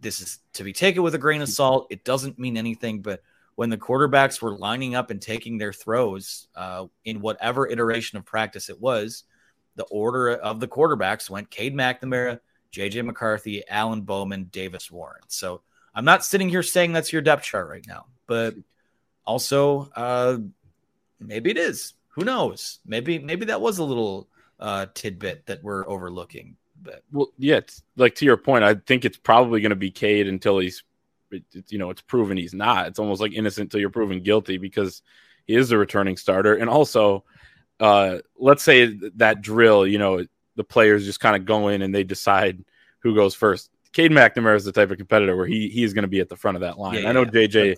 This 0.00 0.20
is 0.20 0.38
to 0.54 0.64
be 0.64 0.72
taken 0.72 1.02
with 1.02 1.14
a 1.14 1.18
grain 1.18 1.42
of 1.42 1.48
salt. 1.48 1.88
It 1.90 2.04
doesn't 2.04 2.38
mean 2.38 2.56
anything, 2.56 3.02
but 3.02 3.22
when 3.56 3.70
the 3.70 3.76
quarterbacks 3.76 4.40
were 4.40 4.56
lining 4.56 4.94
up 4.94 5.10
and 5.10 5.20
taking 5.20 5.58
their 5.58 5.72
throws 5.72 6.46
uh, 6.54 6.86
in 7.04 7.20
whatever 7.20 7.66
iteration 7.66 8.16
of 8.16 8.24
practice 8.24 8.70
it 8.70 8.80
was, 8.80 9.24
the 9.74 9.84
order 9.84 10.30
of 10.30 10.60
the 10.60 10.68
quarterbacks 10.68 11.28
went 11.28 11.50
Cade 11.50 11.74
McNamara, 11.74 12.38
JJ 12.72 13.04
McCarthy, 13.04 13.66
Alan 13.68 14.02
Bowman, 14.02 14.44
Davis 14.44 14.92
Warren. 14.92 15.22
So 15.26 15.62
I'm 15.92 16.04
not 16.04 16.24
sitting 16.24 16.48
here 16.48 16.62
saying 16.62 16.92
that's 16.92 17.12
your 17.12 17.22
depth 17.22 17.42
chart 17.42 17.68
right 17.68 17.84
now, 17.88 18.06
but 18.28 18.54
also 19.24 19.90
uh, 19.96 20.38
maybe 21.20 21.50
it 21.50 21.56
is. 21.56 21.94
Who 22.10 22.24
knows? 22.24 22.80
Maybe 22.86 23.18
maybe 23.18 23.46
that 23.46 23.60
was 23.60 23.78
a 23.78 23.84
little 23.84 24.28
uh, 24.60 24.86
tidbit 24.94 25.46
that 25.46 25.62
we're 25.62 25.88
overlooking. 25.88 26.56
But 26.82 27.02
well, 27.12 27.28
yeah, 27.38 27.56
it's, 27.56 27.82
like 27.96 28.14
to 28.16 28.24
your 28.24 28.36
point, 28.36 28.64
I 28.64 28.74
think 28.74 29.04
it's 29.04 29.16
probably 29.16 29.60
going 29.60 29.70
to 29.70 29.76
be 29.76 29.90
Cade 29.90 30.28
until 30.28 30.58
he's, 30.58 30.84
it, 31.30 31.44
it, 31.52 31.72
you 31.72 31.78
know, 31.78 31.90
it's 31.90 32.02
proven 32.02 32.36
he's 32.36 32.54
not. 32.54 32.86
It's 32.86 32.98
almost 32.98 33.20
like 33.20 33.32
innocent 33.32 33.66
until 33.66 33.80
you're 33.80 33.90
proven 33.90 34.22
guilty 34.22 34.58
because 34.58 35.02
he 35.46 35.54
is 35.54 35.68
the 35.68 35.78
returning 35.78 36.16
starter. 36.16 36.54
And 36.54 36.70
also, 36.70 37.24
uh, 37.80 38.18
let's 38.38 38.62
say 38.62 38.96
that 39.16 39.42
drill, 39.42 39.86
you 39.86 39.98
know, 39.98 40.24
the 40.56 40.64
players 40.64 41.04
just 41.04 41.20
kind 41.20 41.36
of 41.36 41.44
go 41.44 41.68
in 41.68 41.82
and 41.82 41.94
they 41.94 42.04
decide 42.04 42.64
who 43.00 43.14
goes 43.14 43.34
first. 43.34 43.70
Cade 43.92 44.10
McNamara 44.10 44.56
is 44.56 44.64
the 44.64 44.72
type 44.72 44.90
of 44.90 44.98
competitor 44.98 45.36
where 45.36 45.46
he 45.46 45.68
he 45.68 45.82
is 45.82 45.94
going 45.94 46.02
to 46.02 46.08
be 46.08 46.20
at 46.20 46.28
the 46.28 46.36
front 46.36 46.56
of 46.56 46.60
that 46.60 46.78
line. 46.78 47.02
Yeah, 47.02 47.08
I 47.08 47.12
know 47.12 47.22
yeah. 47.22 47.30
JJ 47.30 47.76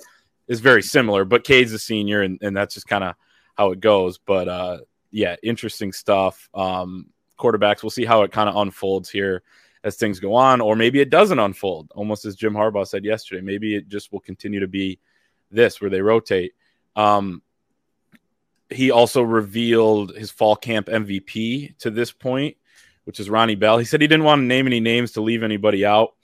is 0.48 0.61
very 0.61 0.83
similar, 0.83 1.24
but 1.24 1.44
Cade's 1.44 1.72
a 1.72 1.79
senior, 1.79 2.22
and, 2.22 2.38
and 2.42 2.57
that's 2.57 2.74
just 2.74 2.88
kind 2.88 3.05
of 3.05 3.14
how 3.61 3.73
it 3.73 3.81
goes. 3.81 4.16
But 4.16 4.49
uh, 4.49 4.79
yeah, 5.11 5.37
interesting 5.42 5.92
stuff. 5.92 6.49
Um, 6.55 7.11
quarterbacks, 7.38 7.83
we'll 7.83 7.90
see 7.90 8.07
how 8.07 8.23
it 8.23 8.33
kind 8.33 8.49
of 8.49 8.57
unfolds 8.57 9.11
here 9.11 9.42
as 9.85 9.96
things 9.96 10.18
go 10.18 10.35
on, 10.35 10.62
or 10.62 10.77
maybe 10.77 11.01
it 11.01 11.11
doesn't 11.11 11.38
unfold. 11.38 11.92
Almost 11.94 12.25
as 12.25 12.37
Jim 12.37 12.55
Harbaugh 12.55 12.87
said 12.87 13.05
yesterday, 13.05 13.42
maybe 13.42 13.75
it 13.75 13.88
just 13.88 14.12
will 14.12 14.20
continue 14.20 14.61
to 14.61 14.68
be 14.68 14.99
this 15.51 15.81
where 15.81 15.90
they 15.90 16.01
rotate. 16.01 16.53
Um, 16.96 17.42
he 18.70 18.90
also 18.90 19.20
revealed 19.23 20.16
his 20.16 20.31
fall 20.31 20.57
camp 20.57 20.87
MVP 20.87 21.77
to 21.79 21.90
this 21.90 22.12
point, 22.12 22.57
which 23.05 23.20
is 23.20 23.29
Ronnie 23.29 23.57
Bell. 23.57 23.77
He 23.77 23.85
said 23.85 24.01
he 24.01 24.07
didn't 24.07 24.25
want 24.25 24.40
to 24.40 24.44
name 24.44 24.66
any 24.66 24.81
names 24.81 25.12
to 25.12 25.20
leave 25.20 25.42
anybody 25.42 25.85
out. 25.85 26.14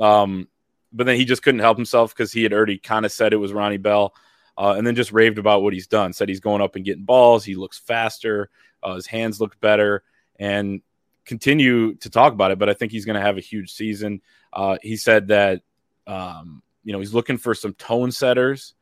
Um, 0.00 0.48
but 0.92 1.06
then 1.06 1.16
he 1.16 1.24
just 1.24 1.42
couldn't 1.42 1.60
help 1.60 1.76
himself 1.76 2.12
because 2.14 2.32
he 2.32 2.42
had 2.42 2.52
already 2.52 2.78
kind 2.78 3.04
of 3.04 3.12
said 3.12 3.32
it 3.32 3.36
was 3.36 3.52
Ronnie 3.52 3.76
Bell 3.76 4.12
uh, 4.58 4.74
and 4.76 4.86
then 4.86 4.94
just 4.94 5.12
raved 5.12 5.38
about 5.38 5.62
what 5.62 5.72
he's 5.72 5.86
done. 5.86 6.12
Said 6.12 6.28
he's 6.28 6.40
going 6.40 6.62
up 6.62 6.76
and 6.76 6.84
getting 6.84 7.04
balls. 7.04 7.44
He 7.44 7.54
looks 7.54 7.78
faster. 7.78 8.50
Uh, 8.82 8.94
his 8.94 9.06
hands 9.06 9.40
look 9.40 9.58
better, 9.60 10.02
and 10.38 10.80
continue 11.24 11.94
to 11.96 12.10
talk 12.10 12.32
about 12.32 12.50
it. 12.50 12.58
But 12.58 12.68
I 12.68 12.74
think 12.74 12.92
he's 12.92 13.04
going 13.04 13.14
to 13.14 13.26
have 13.26 13.36
a 13.36 13.42
huge 13.42 13.72
season. 13.72 14.20
Uh, 14.52 14.78
he 14.82 14.96
said 14.96 15.28
that 15.28 15.62
um, 16.06 16.62
you 16.84 16.92
know 16.92 16.98
he's 16.98 17.14
looking 17.14 17.38
for 17.38 17.54
some 17.54 17.74
tone 17.74 18.10
setters 18.12 18.74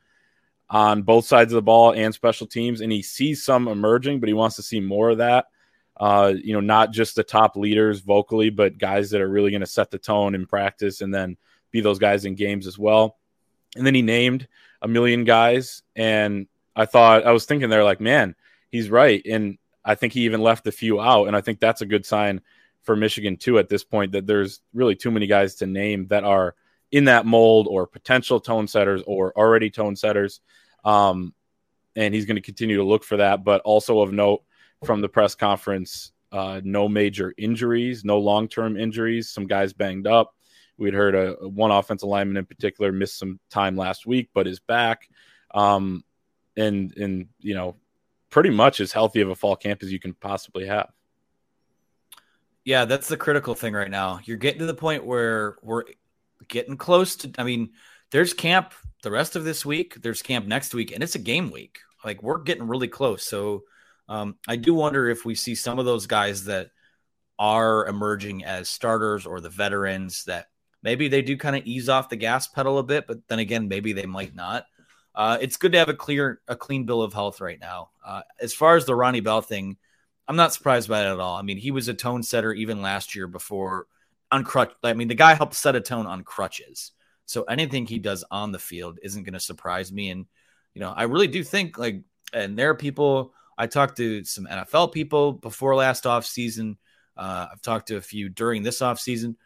on 0.71 1.03
both 1.03 1.25
sides 1.25 1.53
of 1.53 1.57
the 1.57 1.63
ball 1.63 1.93
and 1.93 2.15
special 2.15 2.47
teams, 2.47 2.81
and 2.81 2.93
he 2.93 3.03
sees 3.03 3.43
some 3.43 3.69
emerging, 3.69 4.21
but 4.21 4.29
he 4.29 4.35
wants 4.35 4.57
to 4.57 4.63
see 4.63 4.81
more 4.81 5.11
of 5.11 5.19
that. 5.19 5.47
Uh, 5.97 6.35
you 6.43 6.53
know, 6.53 6.61
not 6.61 6.93
just 6.93 7.17
the 7.17 7.25
top 7.25 7.57
leaders 7.57 8.01
vocally, 8.01 8.51
but 8.51 8.79
guys 8.79 9.11
that 9.11 9.21
are 9.21 9.29
really 9.29 9.51
going 9.51 9.61
to 9.61 9.67
set 9.67 9.91
the 9.91 9.99
tone 9.99 10.35
in 10.35 10.47
practice 10.47 11.01
and 11.01 11.13
then 11.13 11.37
be 11.71 11.81
those 11.81 11.99
guys 11.99 12.25
in 12.25 12.35
games 12.35 12.67
as 12.67 12.79
well. 12.79 13.19
And 13.77 13.85
then 13.85 13.95
he 13.95 14.03
named 14.03 14.47
a 14.83 14.89
million 14.89 15.25
guys. 15.25 15.83
And 15.97 16.47
I 16.77 16.87
thought, 16.87 17.27
I 17.27 17.33
was 17.33 17.45
thinking 17.45 17.71
there, 17.71 17.85
like, 17.85 18.01
man, 18.01 18.35
he's 18.71 18.91
right. 18.91 19.23
And 19.27 19.59
I 19.85 19.95
think 19.95 20.13
he 20.13 20.23
even 20.23 20.41
left 20.41 20.67
a 20.67 20.73
few 20.73 21.01
out. 21.01 21.27
And 21.27 21.37
I 21.37 21.41
think 21.41 21.61
that's 21.61 21.81
a 21.81 21.87
good 21.87 22.07
sign 22.07 22.41
for 22.85 22.97
Michigan, 22.97 23.37
too, 23.37 23.59
at 23.59 23.69
this 23.69 23.85
point, 23.85 24.13
that 24.13 24.27
there's 24.27 24.61
really 24.73 24.95
too 24.95 25.11
many 25.11 25.27
guys 25.27 25.57
to 25.57 25.67
name 25.67 26.07
that 26.09 26.25
are 26.25 26.55
in 26.91 27.05
that 27.05 27.27
mold 27.27 27.67
or 27.69 27.87
potential 27.87 28.41
tone 28.41 28.67
setters 28.67 29.03
or 29.07 29.37
already 29.37 29.71
tone 29.71 29.97
setters. 29.97 30.41
Um, 30.85 31.35
and 31.97 32.15
he's 32.15 32.27
going 32.27 32.37
to 32.37 32.43
continue 32.43 32.77
to 32.77 32.85
look 32.85 33.05
for 33.05 33.17
that. 33.19 33.45
But 33.45 33.61
also 33.63 34.01
of 34.01 34.13
note 34.13 34.43
from 34.85 35.01
the 35.01 35.09
press 35.09 35.35
conference, 35.35 36.13
uh, 36.31 36.61
no 36.63 36.89
major 36.89 37.35
injuries, 37.37 38.05
no 38.05 38.19
long 38.19 38.49
term 38.49 38.77
injuries, 38.77 39.31
some 39.31 39.47
guys 39.47 39.73
banged 39.73 40.07
up. 40.07 40.35
We'd 40.79 40.95
heard 40.95 41.15
a, 41.15 41.49
one 41.49 41.71
offensive 41.71 42.09
lineman 42.09 42.37
in 42.37 42.47
particular 42.47 42.93
missed 42.93 43.19
some 43.19 43.41
time 43.51 43.77
last 43.77 44.07
week, 44.07 44.31
but 44.33 44.47
is 44.47 44.61
back. 44.61 45.09
Um, 45.53 46.05
and 46.57 46.97
and 46.97 47.29
you 47.41 47.55
know, 47.55 47.77
pretty 48.31 48.51
much 48.51 48.81
as 48.81 48.93
healthy 48.93 49.21
of 49.21 49.31
a 49.31 49.35
fall 49.35 49.57
camp 49.57 49.83
as 49.83 49.93
you 49.93 49.99
can 49.99 50.15
possibly 50.15 50.67
have. 50.67 50.91
Yeah, 52.65 52.85
that's 52.85 53.09
the 53.09 53.17
critical 53.17 53.55
thing 53.55 53.73
right 53.73 53.91
now. 53.91 54.21
You're 54.25 54.37
getting 54.37 54.61
to 54.61 54.67
the 54.67 54.75
point 54.75 55.05
where 55.05 55.57
we're 55.63 55.85
getting 56.49 56.77
close 56.77 57.17
to. 57.17 57.31
I 57.39 57.43
mean, 57.43 57.71
there's 58.11 58.35
camp 58.35 58.75
the 59.03 59.11
rest 59.11 59.37
of 59.37 59.45
this 59.45 59.65
week. 59.65 59.95
There's 60.03 60.23
camp 60.23 60.47
next 60.47 60.75
week, 60.75 60.93
and 60.93 61.03
it's 61.03 61.15
a 61.15 61.21
game 61.21 61.51
week. 61.51 61.79
Like 62.05 62.23
we're 62.23 62.39
getting 62.39 62.67
really 62.67 62.89
close. 62.89 63.25
So 63.25 63.65
um, 64.09 64.37
I 64.47 64.57
do 64.57 64.75
wonder 64.75 65.09
if 65.09 65.25
we 65.25 65.35
see 65.35 65.55
some 65.55 65.79
of 65.79 65.85
those 65.85 66.07
guys 66.07 66.45
that 66.45 66.71
are 67.39 67.87
emerging 67.87 68.45
as 68.45 68.69
starters 68.69 69.27
or 69.27 69.41
the 69.41 69.51
veterans 69.51 70.25
that 70.25 70.47
Maybe 70.83 71.09
they 71.09 71.23
do 71.23 71.37
kind 71.37 71.57
of 71.57 71.65
ease 71.65 71.89
off 71.89 72.09
the 72.09 72.17
gas 72.17 72.47
pedal 72.47 72.79
a 72.79 72.83
bit, 72.83 73.07
but 73.07 73.19
then 73.29 73.39
again, 73.39 73.69
maybe 73.69 73.93
they 73.93 74.07
might 74.07 74.35
not. 74.35 74.67
Uh, 75.15 75.39
it's 75.41 75.57
good 75.57 75.73
to 75.73 75.79
have 75.79 75.89
a 75.89 75.95
clear, 75.95 76.41
a 76.47 76.55
clean 76.55 76.87
bill 76.87 77.03
of 77.03 77.13
health 77.13 77.41
right 77.41 77.59
now. 77.61 77.91
Uh, 78.05 78.23
as 78.41 78.55
far 78.55 78.77
as 78.77 78.85
the 78.85 78.95
Ronnie 78.95 79.21
Bell 79.21 79.41
thing, 79.41 79.77
I'm 80.29 80.37
not 80.37 80.53
surprised 80.53 80.89
by 80.89 81.01
it 81.01 81.11
at 81.11 81.19
all. 81.19 81.37
I 81.37 81.43
mean, 81.43 81.57
he 81.57 81.71
was 81.71 81.89
a 81.89 81.95
tone 81.95 82.23
setter 82.23 82.53
even 82.53 82.83
last 82.83 83.15
year 83.17 83.27
before 83.27 83.87
on 84.31 84.45
crutch. 84.45 84.73
I 84.85 84.93
mean, 84.93 85.09
the 85.09 85.15
guy 85.15 85.35
helped 85.35 85.55
set 85.55 85.75
a 85.75 85.81
tone 85.81 86.07
on 86.07 86.23
crutches. 86.23 86.93
So 87.25 87.43
anything 87.43 87.87
he 87.87 87.99
does 87.99 88.25
on 88.31 88.53
the 88.53 88.59
field 88.59 88.99
isn't 89.03 89.25
going 89.25 89.35
to 89.35 89.41
surprise 89.41 89.93
me. 89.93 90.11
And 90.11 90.27
you 90.75 90.81
know, 90.81 90.93
I 90.95 91.05
really 91.05 91.27
do 91.27 91.43
think 91.43 91.79
like, 91.79 92.03
and 92.33 92.59
there 92.59 92.71
are 92.71 92.75
people. 92.75 93.35
I 93.57 93.67
talked 93.67 93.97
to 93.97 94.23
some 94.25 94.47
NFL 94.47 94.93
people 94.93 95.33
before 95.33 95.75
last 95.75 96.07
off 96.07 96.25
season. 96.25 96.79
Uh, 97.17 97.49
I've 97.53 97.63
talked 97.63 97.89
to 97.89 97.97
a 97.97 98.01
few 98.01 98.29
during 98.29 98.63
this 98.63 98.81
off 98.81 99.01
season. 99.01 99.37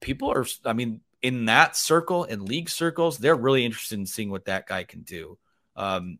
People 0.00 0.30
are, 0.30 0.46
I 0.64 0.72
mean, 0.72 1.00
in 1.22 1.46
that 1.46 1.76
circle, 1.76 2.24
in 2.24 2.44
league 2.44 2.68
circles, 2.68 3.18
they're 3.18 3.34
really 3.34 3.64
interested 3.64 3.98
in 3.98 4.06
seeing 4.06 4.30
what 4.30 4.44
that 4.44 4.66
guy 4.66 4.84
can 4.84 5.02
do. 5.02 5.38
Um, 5.76 6.18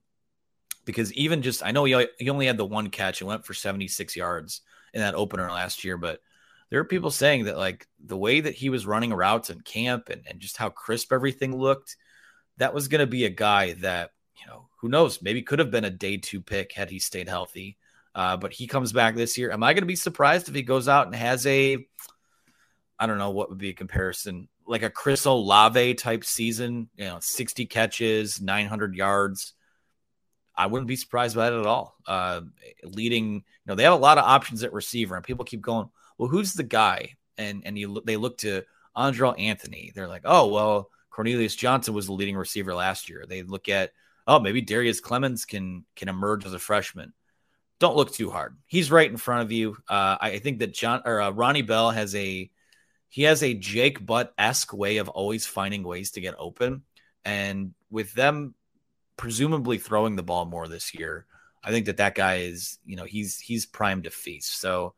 because 0.85 1.13
even 1.15 1.43
just, 1.43 1.65
I 1.65 1.73
know 1.73 1.85
he, 1.85 2.07
he 2.19 2.31
only 2.31 2.47
had 2.47 2.57
the 2.57 2.65
one 2.65 2.91
catch 2.91 3.21
and 3.21 3.29
went 3.29 3.45
for 3.45 3.55
76 3.55 4.17
yards 4.17 4.63
in 4.93 5.01
that 5.01 5.15
opener 5.15 5.51
last 5.51 5.85
year, 5.85 5.97
but 5.97 6.21
there 6.71 6.81
are 6.81 6.85
people 6.85 7.11
saying 7.11 7.45
that 7.45 7.59
like 7.59 7.87
the 8.05 8.17
way 8.17 8.41
that 8.41 8.55
he 8.55 8.71
was 8.71 8.87
running 8.87 9.13
routes 9.13 9.51
in 9.51 9.61
camp 9.61 10.09
and, 10.09 10.23
and 10.27 10.41
just 10.41 10.57
how 10.57 10.71
crisp 10.71 11.13
everything 11.13 11.57
looked, 11.57 11.97
that 12.57 12.75
was 12.75 12.89
going 12.89 13.01
to 13.01 13.07
be 13.07 13.25
a 13.25 13.31
guy 13.31 13.75
that, 13.75 14.13
you 14.41 14.47
know, 14.47 14.69
who 14.81 14.89
knows, 14.89 15.23
maybe 15.23 15.43
could 15.43 15.59
have 15.59 15.71
been 15.71 15.85
a 15.85 15.91
day 15.91 16.17
two 16.17 16.41
pick 16.41 16.73
had 16.73 16.91
he 16.91 16.99
stayed 16.99 17.29
healthy. 17.29 17.77
Uh, 18.15 18.37
but 18.37 18.53
he 18.53 18.67
comes 18.67 18.93
back 18.93 19.17
this 19.17 19.37
year. 19.37 19.51
Am 19.51 19.63
I 19.63 19.73
going 19.73 19.83
to 19.83 19.87
be 19.87 19.97
surprised 19.97 20.49
if 20.49 20.55
he 20.55 20.63
goes 20.63 20.89
out 20.89 21.07
and 21.07 21.17
has 21.17 21.47
a, 21.47 21.87
I 22.99 23.07
don't 23.07 23.19
know 23.19 23.31
what 23.31 23.49
would 23.49 23.59
be 23.59 23.71
a 23.71 23.75
comparison, 23.75 24.49
like 24.67 24.83
a 24.83 24.91
Chris 24.91 25.25
Olave 25.25 25.95
type 25.95 26.25
season, 26.25 26.89
you 26.97 27.05
know, 27.05 27.19
60 27.21 27.67
catches, 27.67 28.41
900 28.41 28.95
yards. 28.95 29.55
I 30.57 30.67
wouldn't 30.67 30.89
be 30.89 30.97
surprised 30.97 31.35
by 31.35 31.49
it 31.49 31.59
at 31.59 31.67
all. 31.67 31.97
Uh, 32.07 32.43
leading, 32.85 33.35
you 33.35 33.43
know, 33.67 33.75
they 33.75 33.83
have 33.83 33.93
a 33.93 33.97
lot 33.97 34.19
of 34.19 34.25
options 34.25 34.63
at 34.63 34.73
receiver, 34.73 35.17
and 35.17 35.25
people 35.25 35.45
keep 35.45 35.61
going, 35.61 35.89
well, 36.19 36.29
who's 36.29 36.53
the 36.53 36.63
guy? 36.63 37.15
And 37.37 37.63
and 37.67 37.77
you 37.77 38.01
they 38.05 38.17
look 38.17 38.39
to 38.39 38.63
Andrel 38.97 39.39
Anthony. 39.39 39.91
They're 39.93 40.07
like, 40.07 40.23
oh 40.25 40.47
well, 40.47 40.91
Cornelius 41.11 41.57
Johnson 41.57 41.95
was 41.95 42.07
the 42.07 42.13
leading 42.13 42.37
receiver 42.37 42.75
last 42.75 43.09
year. 43.09 43.25
They 43.29 43.43
look 43.43 43.69
at, 43.69 43.93
oh, 44.27 44.39
maybe 44.39 44.61
Darius 44.61 45.01
Clemons 45.01 45.47
can 45.47 45.85
can 45.97 46.09
emerge 46.09 46.47
as 46.47 46.55
a 46.55 46.59
freshman. 46.59 47.13
Don't 47.81 47.97
look 47.97 48.13
too 48.13 48.31
hard. 48.31 48.57
He's 48.67 48.91
right 48.91 49.11
in 49.11 49.17
front 49.17 49.43
of 49.43 49.51
you. 49.51 49.77
Uh, 49.89 50.17
I 50.21 50.39
think 50.39 50.61
that 50.61 50.73
John 50.73 51.03
or 51.05 51.21
uh, 51.21 51.31
Ronnie 51.31 51.63
Bell 51.63 51.91
has 51.91 52.15
a 52.15 52.49
he 53.15 53.23
has 53.23 53.45
a 53.45 53.55
Jake 53.55 54.05
Butt 54.05 54.35
esque 54.37 54.73
way 54.73 54.97
of 54.97 55.09
always 55.09 55.47
finding 55.47 55.85
ways 55.85 56.11
to 56.11 56.21
get 56.21 56.35
open. 56.37 56.83
And 57.25 57.73
with 57.89 58.13
them 58.13 58.57
presumably 59.17 59.79
throwing 59.79 60.17
the 60.17 60.25
ball 60.25 60.47
more 60.47 60.67
this 60.67 60.93
year, 60.95 61.25
I 61.63 61.71
think 61.71 61.87
that 61.87 61.99
that 61.99 62.17
guy 62.17 62.39
is, 62.39 62.81
you 62.85 62.97
know, 62.97 63.05
he's 63.05 63.39
he's 63.39 63.67
primed 63.67 64.03
to 64.05 64.11
feast. 64.11 64.61
So 64.61 64.95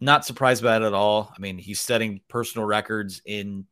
not 0.00 0.24
surprised 0.24 0.62
by 0.62 0.76
it 0.76 0.82
at 0.82 0.94
all. 0.94 1.34
I 1.36 1.38
mean, 1.38 1.58
he's 1.58 1.82
setting 1.82 2.22
personal 2.28 2.66
records 2.66 3.20
in 3.26 3.66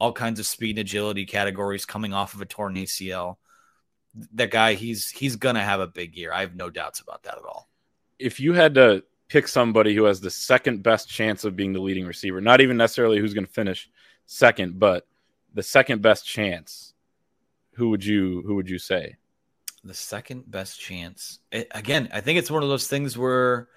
all 0.00 0.12
kinds 0.12 0.40
of 0.40 0.46
speed 0.46 0.70
and 0.70 0.80
agility 0.80 1.24
categories 1.24 1.84
coming 1.84 2.12
off 2.12 2.34
of 2.34 2.42
a 2.42 2.44
torn 2.44 2.74
ACL. 2.74 3.36
That 4.32 4.50
guy, 4.50 4.74
he's 4.74 5.10
he's 5.10 5.36
gonna 5.36 5.62
have 5.62 5.78
a 5.78 5.86
big 5.86 6.16
year. 6.16 6.32
I 6.32 6.40
have 6.40 6.56
no 6.56 6.70
doubts 6.70 6.98
about 6.98 7.22
that 7.22 7.38
at 7.38 7.44
all. 7.44 7.68
If 8.18 8.40
you 8.40 8.54
had 8.54 8.74
to 8.74 9.04
pick 9.28 9.46
somebody 9.46 9.94
who 9.94 10.04
has 10.04 10.20
the 10.20 10.30
second 10.30 10.82
best 10.82 11.08
chance 11.08 11.44
of 11.44 11.56
being 11.56 11.72
the 11.72 11.80
leading 11.80 12.06
receiver. 12.06 12.40
Not 12.40 12.60
even 12.60 12.76
necessarily 12.76 13.18
who's 13.18 13.34
going 13.34 13.46
to 13.46 13.52
finish 13.52 13.88
second, 14.26 14.78
but 14.78 15.06
the 15.54 15.62
second 15.62 16.02
best 16.02 16.26
chance. 16.26 16.94
Who 17.74 17.90
would 17.90 18.04
you 18.04 18.42
who 18.44 18.56
would 18.56 18.68
you 18.68 18.78
say? 18.78 19.16
The 19.84 19.94
second 19.94 20.50
best 20.50 20.80
chance. 20.80 21.38
It, 21.52 21.68
again, 21.70 22.08
I 22.12 22.20
think 22.20 22.38
it's 22.38 22.50
one 22.50 22.64
of 22.64 22.68
those 22.68 22.88
things 22.88 23.16
where 23.16 23.68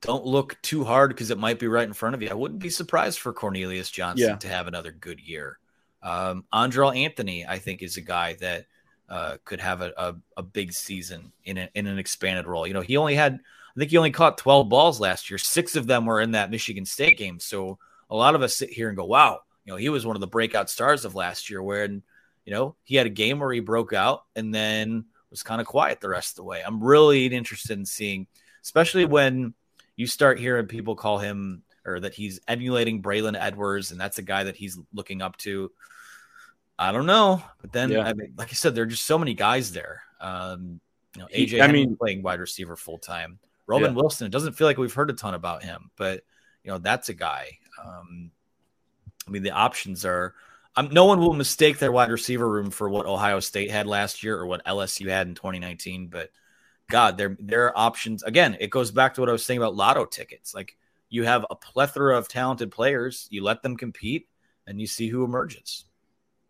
don't 0.00 0.24
look 0.24 0.56
too 0.62 0.84
hard 0.84 1.10
because 1.10 1.30
it 1.30 1.38
might 1.38 1.58
be 1.58 1.66
right 1.66 1.86
in 1.86 1.92
front 1.92 2.14
of 2.14 2.22
you. 2.22 2.28
I 2.30 2.34
wouldn't 2.34 2.60
be 2.60 2.70
surprised 2.70 3.18
for 3.18 3.32
Cornelius 3.32 3.90
Johnson 3.90 4.28
yeah. 4.28 4.36
to 4.36 4.48
have 4.48 4.66
another 4.66 4.92
good 4.92 5.20
year. 5.20 5.58
Um, 6.02 6.44
Andrel 6.52 6.96
Anthony, 6.96 7.46
I 7.46 7.58
think, 7.58 7.82
is 7.82 7.96
a 7.96 8.02
guy 8.02 8.34
that 8.40 8.66
uh, 9.08 9.36
could 9.44 9.60
have 9.60 9.82
a, 9.82 9.92
a, 9.96 10.14
a, 10.36 10.42
big 10.42 10.72
season 10.72 11.32
in, 11.44 11.58
a, 11.58 11.68
in 11.74 11.86
an 11.86 11.98
expanded 11.98 12.46
role. 12.46 12.66
You 12.66 12.74
know, 12.74 12.80
he 12.80 12.96
only 12.96 13.14
had 13.14 13.40
I 13.76 13.78
think 13.78 13.90
he 13.90 13.98
only 13.98 14.10
caught 14.10 14.38
12 14.38 14.70
balls 14.70 15.00
last 15.00 15.30
year. 15.30 15.36
Six 15.36 15.76
of 15.76 15.86
them 15.86 16.06
were 16.06 16.20
in 16.20 16.30
that 16.30 16.50
Michigan 16.50 16.86
State 16.86 17.18
game. 17.18 17.38
So 17.38 17.78
a 18.08 18.16
lot 18.16 18.34
of 18.34 18.40
us 18.40 18.56
sit 18.56 18.70
here 18.70 18.88
and 18.88 18.96
go, 18.96 19.04
wow, 19.04 19.40
you 19.64 19.72
know, 19.72 19.76
he 19.76 19.90
was 19.90 20.06
one 20.06 20.16
of 20.16 20.20
the 20.20 20.26
breakout 20.26 20.70
stars 20.70 21.04
of 21.04 21.14
last 21.14 21.50
year 21.50 21.62
where, 21.62 21.84
you 21.84 22.02
know, 22.46 22.74
he 22.84 22.96
had 22.96 23.06
a 23.06 23.10
game 23.10 23.38
where 23.38 23.52
he 23.52 23.60
broke 23.60 23.92
out 23.92 24.24
and 24.34 24.54
then 24.54 25.04
was 25.30 25.42
kind 25.42 25.60
of 25.60 25.66
quiet 25.66 26.00
the 26.00 26.08
rest 26.08 26.32
of 26.32 26.36
the 26.36 26.44
way. 26.44 26.62
I'm 26.64 26.82
really 26.82 27.26
interested 27.26 27.78
in 27.78 27.84
seeing, 27.84 28.26
especially 28.62 29.04
when 29.04 29.52
you 29.94 30.06
start 30.06 30.38
hearing 30.38 30.66
people 30.66 30.96
call 30.96 31.18
him 31.18 31.62
or 31.84 32.00
that 32.00 32.14
he's 32.14 32.40
emulating 32.48 33.02
Braylon 33.02 33.36
Edwards 33.38 33.90
and 33.90 34.00
that's 34.00 34.18
a 34.18 34.22
guy 34.22 34.44
that 34.44 34.56
he's 34.56 34.78
looking 34.94 35.20
up 35.20 35.36
to. 35.38 35.70
I 36.78 36.92
don't 36.92 37.06
know. 37.06 37.42
But 37.60 37.72
then, 37.72 37.90
yeah. 37.90 38.00
I 38.00 38.14
mean, 38.14 38.32
like 38.38 38.48
I 38.48 38.54
said, 38.54 38.74
there 38.74 38.84
are 38.84 38.88
just 38.88 39.04
so 39.04 39.18
many 39.18 39.34
guys 39.34 39.72
there. 39.72 40.02
Um, 40.18 40.80
you 41.14 41.22
know, 41.22 41.28
AJ, 41.34 41.62
I 41.62 41.66
mean, 41.72 41.96
playing 41.96 42.22
wide 42.22 42.40
receiver 42.40 42.76
full 42.76 42.98
time. 42.98 43.38
Roman 43.66 43.94
yeah. 43.94 43.96
Wilson, 43.96 44.26
it 44.26 44.32
doesn't 44.32 44.54
feel 44.54 44.66
like 44.66 44.78
we've 44.78 44.92
heard 44.92 45.10
a 45.10 45.14
ton 45.14 45.34
about 45.34 45.62
him, 45.62 45.90
but 45.96 46.22
you 46.62 46.70
know, 46.70 46.78
that's 46.78 47.08
a 47.08 47.14
guy. 47.14 47.58
Um, 47.84 48.30
I 49.26 49.30
mean, 49.30 49.42
the 49.42 49.50
options 49.50 50.04
are 50.04 50.34
um, 50.76 50.90
no 50.92 51.06
one 51.06 51.20
will 51.20 51.32
mistake 51.32 51.78
their 51.78 51.90
wide 51.90 52.10
receiver 52.10 52.48
room 52.48 52.70
for 52.70 52.88
what 52.88 53.06
Ohio 53.06 53.40
State 53.40 53.70
had 53.70 53.86
last 53.86 54.22
year 54.22 54.38
or 54.38 54.46
what 54.46 54.64
LSU 54.66 55.08
had 55.08 55.26
in 55.26 55.34
2019, 55.34 56.08
but 56.08 56.30
God, 56.88 57.16
there 57.16 57.36
there 57.40 57.64
are 57.64 57.78
options. 57.78 58.22
Again, 58.22 58.56
it 58.60 58.70
goes 58.70 58.90
back 58.90 59.14
to 59.14 59.20
what 59.20 59.28
I 59.28 59.32
was 59.32 59.44
saying 59.44 59.58
about 59.58 59.74
lotto 59.74 60.04
tickets. 60.04 60.54
Like 60.54 60.76
you 61.08 61.24
have 61.24 61.46
a 61.50 61.56
plethora 61.56 62.16
of 62.16 62.28
talented 62.28 62.70
players, 62.70 63.26
you 63.30 63.42
let 63.42 63.62
them 63.62 63.76
compete, 63.76 64.28
and 64.66 64.80
you 64.80 64.86
see 64.86 65.08
who 65.08 65.24
emerges. 65.24 65.85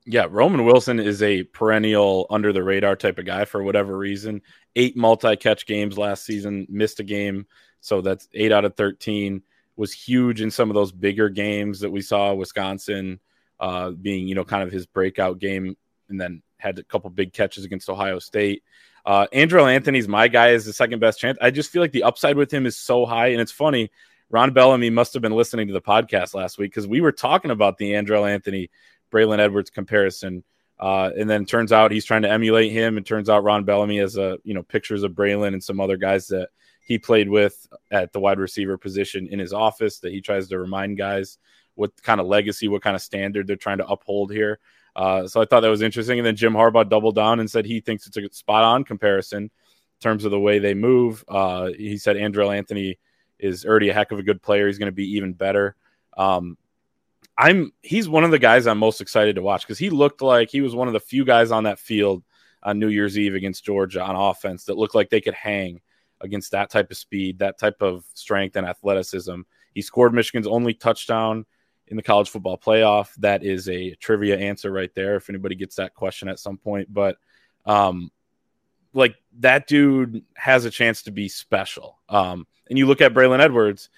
Yeah, 0.08 0.28
Roman 0.30 0.64
Wilson 0.64 1.00
is 1.00 1.20
a 1.20 1.42
perennial 1.42 2.26
under 2.30 2.52
the 2.52 2.62
radar 2.62 2.94
type 2.94 3.18
of 3.18 3.26
guy 3.26 3.44
for 3.44 3.64
whatever 3.64 3.98
reason. 3.98 4.40
Eight 4.76 4.96
multi 4.96 5.34
catch 5.36 5.66
games 5.66 5.98
last 5.98 6.24
season, 6.24 6.64
missed 6.70 7.00
a 7.00 7.04
game. 7.04 7.46
So 7.80 8.00
that's 8.00 8.28
eight 8.32 8.52
out 8.52 8.64
of 8.64 8.76
13. 8.76 9.42
Was 9.76 9.92
huge 9.92 10.40
in 10.40 10.50
some 10.50 10.70
of 10.70 10.74
those 10.74 10.92
bigger 10.92 11.28
games 11.28 11.80
that 11.80 11.90
we 11.90 12.02
saw, 12.02 12.32
Wisconsin 12.34 13.18
uh, 13.58 13.90
being, 13.90 14.28
you 14.28 14.36
know, 14.36 14.44
kind 14.44 14.62
of 14.62 14.70
his 14.70 14.86
breakout 14.86 15.40
game, 15.40 15.76
and 16.08 16.20
then 16.20 16.40
had 16.58 16.78
a 16.78 16.84
couple 16.84 17.10
big 17.10 17.32
catches 17.32 17.64
against 17.64 17.90
Ohio 17.90 18.20
State. 18.20 18.62
Uh, 19.04 19.26
Andrel 19.32 19.70
Anthony's 19.70 20.08
my 20.08 20.28
guy 20.28 20.50
is 20.50 20.64
the 20.64 20.72
second 20.72 21.00
best 21.00 21.18
chance. 21.18 21.36
I 21.40 21.50
just 21.50 21.70
feel 21.70 21.82
like 21.82 21.92
the 21.92 22.04
upside 22.04 22.36
with 22.36 22.52
him 22.52 22.64
is 22.64 22.76
so 22.76 23.06
high. 23.06 23.28
And 23.28 23.40
it's 23.40 23.52
funny, 23.52 23.90
Ron 24.30 24.52
Bellamy 24.52 24.90
must 24.90 25.12
have 25.14 25.22
been 25.22 25.32
listening 25.32 25.68
to 25.68 25.72
the 25.72 25.80
podcast 25.80 26.34
last 26.34 26.58
week 26.58 26.70
because 26.70 26.86
we 26.86 27.00
were 27.00 27.12
talking 27.12 27.50
about 27.50 27.78
the 27.78 27.92
Andrel 27.92 28.28
Anthony 28.28 28.70
Braylon 29.12 29.38
Edwards 29.38 29.70
comparison. 29.70 30.44
Uh, 30.78 31.10
and 31.18 31.28
then 31.28 31.46
turns 31.46 31.72
out 31.72 31.90
he's 31.90 32.04
trying 32.04 32.22
to 32.22 32.30
emulate 32.30 32.70
him. 32.70 32.96
And 32.96 33.06
turns 33.06 33.30
out 33.30 33.44
Ron 33.44 33.64
Bellamy 33.64 33.98
has 33.98 34.16
a 34.16 34.38
you 34.44 34.54
know 34.54 34.62
pictures 34.62 35.02
of 35.02 35.12
Braylon 35.12 35.48
and 35.48 35.62
some 35.62 35.80
other 35.80 35.96
guys 35.96 36.26
that 36.28 36.50
he 36.80 36.98
played 36.98 37.28
with 37.28 37.66
at 37.90 38.12
the 38.12 38.20
wide 38.20 38.38
receiver 38.38 38.78
position 38.78 39.26
in 39.30 39.38
his 39.38 39.52
office 39.52 39.98
that 40.00 40.12
he 40.12 40.20
tries 40.20 40.48
to 40.48 40.58
remind 40.58 40.98
guys 40.98 41.38
what 41.74 41.90
kind 42.02 42.20
of 42.20 42.26
legacy, 42.26 42.68
what 42.68 42.82
kind 42.82 42.94
of 42.94 43.02
standard 43.02 43.46
they're 43.46 43.56
trying 43.56 43.78
to 43.78 43.86
uphold 43.86 44.30
here. 44.32 44.58
Uh, 44.94 45.26
so 45.26 45.40
I 45.40 45.44
thought 45.44 45.60
that 45.60 45.68
was 45.68 45.82
interesting. 45.82 46.18
And 46.18 46.26
then 46.26 46.36
Jim 46.36 46.54
Harbaugh 46.54 46.88
doubled 46.88 47.16
down 47.16 47.40
and 47.40 47.50
said 47.50 47.66
he 47.66 47.80
thinks 47.80 48.06
it's 48.06 48.16
a 48.16 48.32
spot 48.32 48.64
on 48.64 48.84
comparison 48.84 49.44
in 49.44 49.50
terms 50.00 50.24
of 50.24 50.30
the 50.30 50.40
way 50.40 50.58
they 50.58 50.74
move. 50.74 51.24
Uh, 51.28 51.70
he 51.76 51.98
said 51.98 52.16
Andrel 52.16 52.56
Anthony 52.56 52.98
is 53.38 53.66
already 53.66 53.90
a 53.90 53.94
heck 53.94 54.12
of 54.12 54.18
a 54.18 54.22
good 54.22 54.40
player. 54.40 54.66
He's 54.66 54.78
going 54.78 54.86
to 54.86 54.92
be 54.92 55.16
even 55.16 55.34
better. 55.34 55.76
Um, 56.16 56.56
I'm 57.38 57.72
he's 57.82 58.08
one 58.08 58.24
of 58.24 58.30
the 58.30 58.38
guys 58.38 58.66
I'm 58.66 58.78
most 58.78 59.00
excited 59.00 59.36
to 59.36 59.42
watch 59.42 59.62
because 59.62 59.78
he 59.78 59.90
looked 59.90 60.22
like 60.22 60.50
he 60.50 60.62
was 60.62 60.74
one 60.74 60.88
of 60.88 60.94
the 60.94 61.00
few 61.00 61.24
guys 61.24 61.50
on 61.50 61.64
that 61.64 61.78
field 61.78 62.24
on 62.62 62.78
New 62.78 62.88
Year's 62.88 63.18
Eve 63.18 63.34
against 63.34 63.64
Georgia 63.64 64.02
on 64.02 64.16
offense 64.16 64.64
that 64.64 64.78
looked 64.78 64.94
like 64.94 65.10
they 65.10 65.20
could 65.20 65.34
hang 65.34 65.80
against 66.22 66.50
that 66.52 66.70
type 66.70 66.90
of 66.90 66.96
speed, 66.96 67.38
that 67.38 67.58
type 67.58 67.82
of 67.82 68.04
strength 68.14 68.56
and 68.56 68.66
athleticism. 68.66 69.42
He 69.74 69.82
scored 69.82 70.14
Michigan's 70.14 70.46
only 70.46 70.72
touchdown 70.72 71.44
in 71.88 71.96
the 71.96 72.02
college 72.02 72.30
football 72.30 72.56
playoff. 72.56 73.14
That 73.16 73.44
is 73.44 73.68
a 73.68 73.94
trivia 73.96 74.38
answer 74.38 74.72
right 74.72 74.92
there 74.94 75.16
if 75.16 75.28
anybody 75.28 75.54
gets 75.54 75.76
that 75.76 75.94
question 75.94 76.28
at 76.28 76.38
some 76.38 76.56
point. 76.56 76.92
But 76.92 77.18
um 77.66 78.10
like 78.94 79.16
that 79.40 79.66
dude 79.66 80.24
has 80.34 80.64
a 80.64 80.70
chance 80.70 81.02
to 81.02 81.10
be 81.10 81.28
special. 81.28 81.98
Um 82.08 82.46
and 82.68 82.78
you 82.78 82.86
look 82.86 83.02
at 83.02 83.12
Braylon 83.12 83.40
Edwards, 83.40 83.90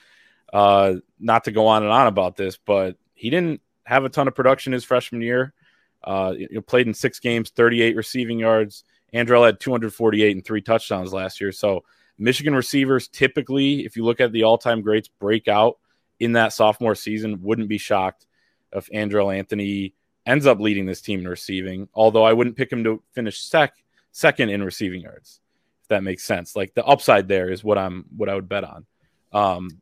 uh, 0.53 0.95
not 1.19 1.45
to 1.45 1.53
go 1.53 1.69
on 1.69 1.83
and 1.83 1.93
on 1.93 2.07
about 2.07 2.37
this, 2.37 2.59
but 2.59 2.97
he 3.19 3.31
didn't 3.31 3.61
have 3.85 4.05
a 4.05 4.09
ton 4.09 4.29
of 4.29 4.35
production 4.35 4.73
his 4.73 4.85
freshman 4.85 5.21
year. 5.21 5.53
Uh, 6.05 6.35
you 6.37 6.63
played 6.63 6.87
in 6.87 6.95
six 6.95 7.19
games, 7.19 7.51
38 7.51 7.97
receiving 7.97 8.39
yards. 8.39 8.85
Andrel 9.13 9.45
had 9.45 9.59
248 9.59 10.37
and 10.37 10.45
three 10.45 10.63
touchdowns 10.63 11.13
last 11.13 11.41
year. 11.41 11.51
So 11.51 11.85
Michigan 12.19 12.55
receivers 12.55 13.09
typically, 13.09 13.85
if 13.85 13.97
you 13.97 14.05
look 14.05 14.21
at 14.21 14.33
the 14.33 14.45
all-time 14.45 14.83
greats, 14.83 15.09
break 15.09 15.49
out 15.49 15.79
in 16.21 16.33
that 16.33 16.53
sophomore 16.53 16.95
season. 16.95 17.43
Wouldn't 17.43 17.69
be 17.69 17.79
shocked 17.79 18.27
if 18.73 18.89
Andrel 18.91 19.37
Anthony 19.37 19.95
ends 20.27 20.47
up 20.47 20.61
leading 20.61 20.87
this 20.87 21.01
team 21.01 21.21
in 21.21 21.29
receiving. 21.29 21.89
Although 21.95 22.25
I 22.25 22.33
wouldn't 22.33 22.57
pick 22.57 22.73
him 22.73 22.85
to 22.85 23.03
finish 23.13 23.41
sec 23.41 23.75
second 24.13 24.51
in 24.51 24.63
receiving 24.63 25.01
yards, 25.01 25.41
if 25.83 25.89
that 25.89 26.05
makes 26.05 26.25
sense. 26.25 26.55
Like 26.55 26.75
the 26.75 26.85
upside 26.85 27.27
there 27.27 27.51
is 27.51 27.65
what 27.65 27.79
I'm 27.79 28.05
what 28.17 28.29
I 28.29 28.35
would 28.35 28.49
bet 28.49 28.65
on. 28.65 28.87
Um, 29.33 29.81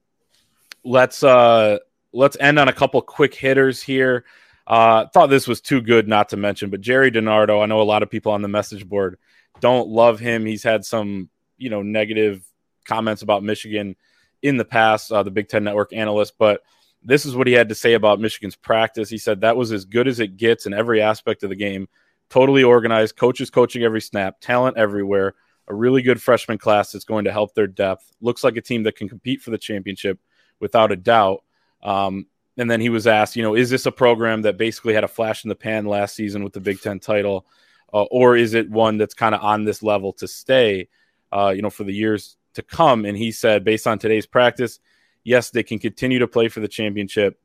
let's 0.84 1.22
uh, 1.22 1.78
let's 2.16 2.36
end 2.40 2.58
on 2.58 2.68
a 2.68 2.72
couple 2.72 3.00
quick 3.02 3.34
hitters 3.34 3.82
here. 3.82 4.24
Uh, 4.66 5.06
thought 5.12 5.28
this 5.28 5.46
was 5.46 5.60
too 5.60 5.80
good 5.80 6.08
not 6.08 6.30
to 6.30 6.36
mention, 6.36 6.70
but 6.70 6.80
Jerry 6.80 7.10
DiNardo, 7.10 7.62
I 7.62 7.66
know 7.66 7.80
a 7.80 7.84
lot 7.84 8.02
of 8.02 8.10
people 8.10 8.32
on 8.32 8.42
the 8.42 8.48
message 8.48 8.88
board 8.88 9.18
don't 9.60 9.88
love 9.88 10.18
him. 10.18 10.44
He's 10.44 10.64
had 10.64 10.84
some, 10.84 11.30
you 11.56 11.70
know, 11.70 11.82
negative 11.82 12.44
comments 12.84 13.22
about 13.22 13.44
Michigan 13.44 13.94
in 14.42 14.56
the 14.56 14.64
past, 14.64 15.12
uh, 15.12 15.22
the 15.22 15.30
Big 15.30 15.48
Ten 15.48 15.64
Network 15.64 15.92
analyst, 15.92 16.34
but 16.38 16.62
this 17.02 17.24
is 17.24 17.36
what 17.36 17.46
he 17.46 17.52
had 17.52 17.68
to 17.68 17.74
say 17.74 17.94
about 17.94 18.20
Michigan's 18.20 18.56
practice. 18.56 19.08
He 19.08 19.18
said 19.18 19.40
that 19.40 19.56
was 19.56 19.70
as 19.70 19.84
good 19.84 20.08
as 20.08 20.18
it 20.18 20.36
gets 20.36 20.66
in 20.66 20.74
every 20.74 21.00
aspect 21.00 21.44
of 21.44 21.50
the 21.50 21.56
game. 21.56 21.88
Totally 22.28 22.64
organized, 22.64 23.16
coaches 23.16 23.50
coaching 23.50 23.84
every 23.84 24.00
snap, 24.00 24.40
talent 24.40 24.76
everywhere, 24.76 25.34
a 25.68 25.74
really 25.74 26.02
good 26.02 26.20
freshman 26.20 26.58
class 26.58 26.90
that's 26.90 27.04
going 27.04 27.26
to 27.26 27.32
help 27.32 27.54
their 27.54 27.68
depth. 27.68 28.10
Looks 28.20 28.42
like 28.42 28.56
a 28.56 28.60
team 28.62 28.82
that 28.82 28.96
can 28.96 29.08
compete 29.08 29.40
for 29.40 29.52
the 29.52 29.58
championship 29.58 30.18
without 30.58 30.90
a 30.90 30.96
doubt. 30.96 31.44
Um, 31.86 32.26
and 32.58 32.70
then 32.70 32.80
he 32.80 32.88
was 32.88 33.06
asked, 33.06 33.36
you 33.36 33.42
know, 33.42 33.54
is 33.54 33.70
this 33.70 33.86
a 33.86 33.92
program 33.92 34.42
that 34.42 34.58
basically 34.58 34.94
had 34.94 35.04
a 35.04 35.08
flash 35.08 35.44
in 35.44 35.48
the 35.48 35.54
pan 35.54 35.86
last 35.86 36.14
season 36.16 36.42
with 36.42 36.52
the 36.52 36.60
Big 36.60 36.80
Ten 36.80 36.98
title, 36.98 37.46
uh, 37.94 38.02
or 38.04 38.36
is 38.36 38.54
it 38.54 38.68
one 38.68 38.98
that's 38.98 39.14
kind 39.14 39.34
of 39.34 39.42
on 39.42 39.64
this 39.64 39.82
level 39.82 40.12
to 40.14 40.26
stay, 40.26 40.88
uh, 41.32 41.52
you 41.54 41.62
know, 41.62 41.70
for 41.70 41.84
the 41.84 41.94
years 41.94 42.36
to 42.54 42.62
come? 42.62 43.04
And 43.04 43.16
he 43.16 43.30
said, 43.30 43.64
based 43.64 43.86
on 43.86 43.98
today's 43.98 44.26
practice, 44.26 44.80
yes, 45.22 45.50
they 45.50 45.62
can 45.62 45.78
continue 45.78 46.18
to 46.18 46.26
play 46.26 46.48
for 46.48 46.60
the 46.60 46.68
championship. 46.68 47.38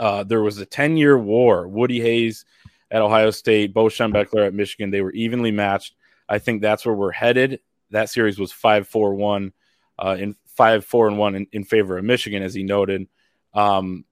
Uh, 0.00 0.24
there 0.24 0.42
was 0.42 0.58
a 0.58 0.66
10 0.66 0.96
year 0.96 1.18
war. 1.18 1.68
Woody 1.68 2.00
Hayes 2.00 2.44
at 2.90 3.02
Ohio 3.02 3.30
State, 3.30 3.74
Bo 3.74 3.86
Schembechler 3.86 4.46
at 4.46 4.54
Michigan, 4.54 4.90
they 4.90 5.02
were 5.02 5.12
evenly 5.12 5.50
matched. 5.50 5.94
I 6.28 6.38
think 6.38 6.62
that's 6.62 6.86
where 6.86 6.94
we're 6.94 7.12
headed. 7.12 7.60
That 7.90 8.08
series 8.08 8.38
was 8.38 8.52
5 8.52 8.86
4 8.86 9.14
1 9.14 9.52
uh, 9.98 10.16
in 10.18 10.36
5 10.46 10.84
4 10.84 11.08
and 11.08 11.18
1 11.18 11.34
in, 11.34 11.46
in, 11.52 11.64
favor 11.64 11.98
of 11.98 12.04
Michigan, 12.04 12.42
as 12.42 12.54
he 12.54 12.62
noted. 12.62 13.08
Um, 13.54 14.04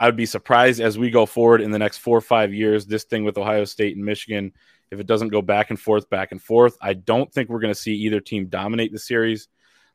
I 0.00 0.06
would 0.06 0.16
be 0.16 0.26
surprised 0.26 0.80
as 0.80 0.98
we 0.98 1.10
go 1.10 1.26
forward 1.26 1.60
in 1.60 1.70
the 1.70 1.78
next 1.78 1.98
four 1.98 2.18
or 2.18 2.22
five 2.22 2.52
years, 2.52 2.86
this 2.86 3.04
thing 3.04 3.24
with 3.24 3.38
Ohio 3.38 3.64
State 3.64 3.96
and 3.96 4.04
Michigan, 4.04 4.52
if 4.90 5.00
it 5.00 5.06
doesn't 5.06 5.28
go 5.28 5.42
back 5.42 5.70
and 5.70 5.80
forth, 5.80 6.10
back 6.10 6.32
and 6.32 6.42
forth, 6.42 6.76
I 6.80 6.94
don't 6.94 7.32
think 7.32 7.48
we're 7.48 7.60
going 7.60 7.72
to 7.72 7.80
see 7.80 7.94
either 7.94 8.20
team 8.20 8.46
dominate 8.46 8.92
the 8.92 8.98
series 8.98 9.48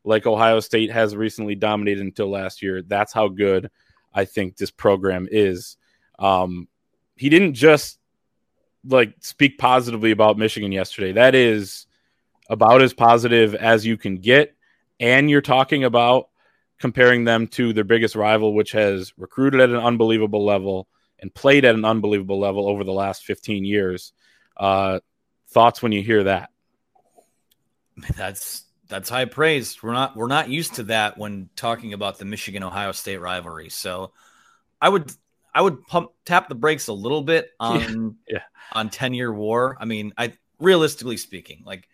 like 0.03 0.25
Ohio 0.25 0.59
State 0.59 0.91
has 0.91 1.15
recently 1.15 1.55
dominated 1.55 2.01
until 2.01 2.29
last 2.29 2.61
year. 2.61 2.81
That's 2.81 3.13
how 3.13 3.27
good 3.27 3.69
I 4.13 4.25
think 4.25 4.57
this 4.57 4.71
program 4.71 5.27
is. 5.29 5.77
Um, 6.17 6.67
he 7.15 7.29
didn't 7.29 7.53
just 7.53 7.99
like 8.85 9.13
speak 9.19 9.57
positively 9.57 10.11
about 10.11 10.37
Michigan 10.37 10.71
yesterday. 10.71 11.11
That 11.11 11.35
is 11.35 11.85
about 12.49 12.81
as 12.81 12.93
positive 12.93 13.55
as 13.55 13.85
you 13.85 13.97
can 13.97 14.17
get. 14.17 14.55
And 14.99 15.29
you're 15.29 15.41
talking 15.41 15.83
about 15.83 16.29
comparing 16.79 17.25
them 17.25 17.47
to 17.47 17.73
their 17.73 17.83
biggest 17.83 18.15
rival, 18.15 18.53
which 18.53 18.71
has 18.71 19.13
recruited 19.17 19.61
at 19.61 19.69
an 19.69 19.75
unbelievable 19.75 20.45
level 20.45 20.87
and 21.19 21.33
played 21.33 21.65
at 21.65 21.75
an 21.75 21.85
unbelievable 21.85 22.39
level 22.39 22.67
over 22.67 22.83
the 22.83 22.93
last 22.93 23.25
15 23.25 23.65
years. 23.65 24.13
Uh, 24.55 24.99
thoughts 25.49 25.81
when 25.81 25.91
you 25.91 26.01
hear 26.01 26.23
that? 26.23 26.49
That's 28.15 28.63
that's 28.87 29.09
high 29.09 29.25
praise. 29.25 29.81
We're 29.83 29.93
not 29.93 30.15
we're 30.15 30.27
not 30.27 30.49
used 30.49 30.75
to 30.75 30.83
that 30.83 31.17
when 31.17 31.49
talking 31.55 31.93
about 31.93 32.17
the 32.17 32.25
Michigan 32.25 32.63
Ohio 32.63 32.91
State 32.91 33.17
rivalry. 33.17 33.69
So 33.69 34.13
I 34.81 34.89
would 34.89 35.11
I 35.53 35.61
would 35.61 35.85
pump 35.85 36.11
tap 36.25 36.47
the 36.47 36.55
brakes 36.55 36.87
a 36.87 36.93
little 36.93 37.21
bit 37.21 37.49
on 37.59 38.15
yeah, 38.27 38.43
on 38.71 38.89
10 38.89 39.13
year 39.13 39.33
war. 39.33 39.77
I 39.79 39.85
mean, 39.85 40.13
I 40.17 40.33
realistically 40.59 41.17
speaking, 41.17 41.63
like 41.65 41.87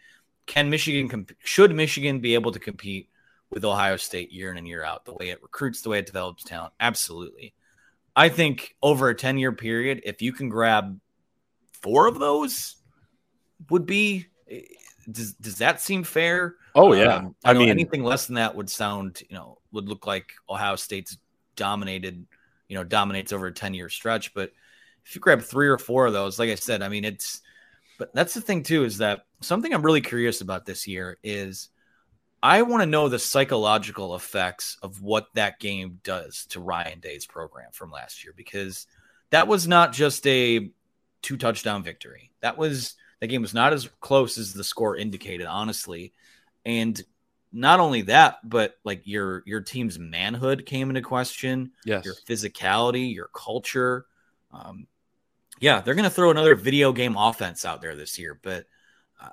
can 0.46 0.70
Michigan 0.70 1.10
comp- 1.10 1.36
should 1.44 1.74
Michigan 1.74 2.20
be 2.20 2.36
able 2.36 2.52
to 2.52 2.60
compete 2.60 3.10
with 3.56 3.66
Ohio 3.66 3.96
State 3.96 4.32
year 4.32 4.52
in 4.52 4.58
and 4.58 4.68
year 4.68 4.84
out, 4.84 5.06
the 5.06 5.14
way 5.14 5.30
it 5.30 5.42
recruits, 5.42 5.82
the 5.82 5.90
way 5.90 5.98
it 5.98 6.06
develops 6.06 6.44
talent. 6.44 6.74
Absolutely. 6.80 7.56
I 8.16 8.30
think 8.30 8.76
over 8.84 9.10
a 9.10 9.16
10 9.16 9.40
year 9.40 9.54
period, 9.54 10.02
if 10.06 10.22
you 10.22 10.34
can 10.34 10.50
grab 10.50 11.00
four 11.82 12.08
of 12.08 12.20
those, 12.20 12.76
would 13.70 13.86
be 13.86 14.28
does, 15.10 15.34
does 15.34 15.58
that 15.60 15.82
seem 15.82 16.04
fair? 16.04 16.56
Oh, 16.76 16.94
yeah. 16.94 17.16
Um, 17.16 17.36
I, 17.44 17.52
I 17.52 17.54
mean, 17.54 17.70
anything 17.70 18.04
less 18.04 18.28
than 18.28 18.36
that 18.36 18.56
would 18.56 18.70
sound, 18.70 19.22
you 19.30 19.36
know, 19.36 19.60
would 19.72 19.88
look 19.88 20.06
like 20.06 20.34
Ohio 20.50 20.76
State's 20.76 21.18
dominated, 21.56 22.26
you 22.68 22.76
know, 22.76 22.84
dominates 22.84 23.32
over 23.32 23.48
a 23.48 23.54
10 23.54 23.74
year 23.74 23.88
stretch. 23.88 24.34
But 24.34 24.52
if 25.06 25.16
you 25.16 25.22
grab 25.22 25.42
three 25.42 25.68
or 25.68 25.78
four 25.78 26.06
of 26.08 26.14
those, 26.14 26.38
like 26.40 26.50
I 26.50 26.56
said, 26.56 26.82
I 26.82 26.90
mean, 26.90 27.06
it's, 27.06 27.42
but 27.98 28.14
that's 28.14 28.34
the 28.34 28.42
thing 28.42 28.64
too, 28.64 28.84
is 28.84 28.98
that 28.98 29.26
something 29.40 29.74
I'm 29.74 29.86
really 29.86 30.02
curious 30.02 30.42
about 30.42 30.66
this 30.66 30.88
year 30.88 31.18
is 31.24 31.70
I 32.44 32.62
want 32.62 32.84
to 32.84 32.88
know 32.88 33.10
the 33.10 33.20
psychological 33.20 34.16
effects 34.16 34.78
of 34.84 35.02
what 35.02 35.28
that 35.34 35.60
game 35.60 36.00
does 36.04 36.46
to 36.48 36.60
Ryan 36.60 37.00
Day's 37.00 37.26
program 37.26 37.72
from 37.72 37.92
last 37.92 38.24
year 38.24 38.34
because 38.36 38.88
that 39.32 39.48
was 39.48 39.68
not 39.68 39.94
just 39.94 40.26
a 40.28 40.70
two 41.22 41.38
touchdown 41.38 41.84
victory. 41.84 42.32
That 42.42 42.58
was 42.58 42.96
that 43.20 43.28
game 43.28 43.42
was 43.42 43.54
not 43.54 43.74
as 43.74 43.90
close 44.00 44.38
as 44.38 44.54
the 44.54 44.64
score 44.64 44.96
indicated, 44.96 45.48
honestly. 45.48 46.14
And 46.66 47.02
not 47.52 47.80
only 47.80 48.04
that, 48.04 48.48
but 48.48 48.76
like 48.84 49.02
your 49.06 49.42
your 49.46 49.62
team's 49.62 49.98
manhood 49.98 50.66
came 50.66 50.90
into 50.90 51.02
question. 51.02 51.72
Yes, 51.86 52.06
your 52.06 52.16
physicality, 52.28 53.14
your 53.14 53.30
culture. 53.34 54.06
Um, 54.52 54.88
yeah, 55.60 55.82
they're 55.82 55.96
going 55.96 56.04
to 56.04 56.10
throw 56.10 56.32
another 56.32 56.56
video 56.56 56.92
game 56.92 57.16
offense 57.18 57.66
out 57.66 57.82
there 57.82 57.96
this 57.96 58.20
year, 58.20 58.38
but 58.42 58.66
uh, 59.22 59.30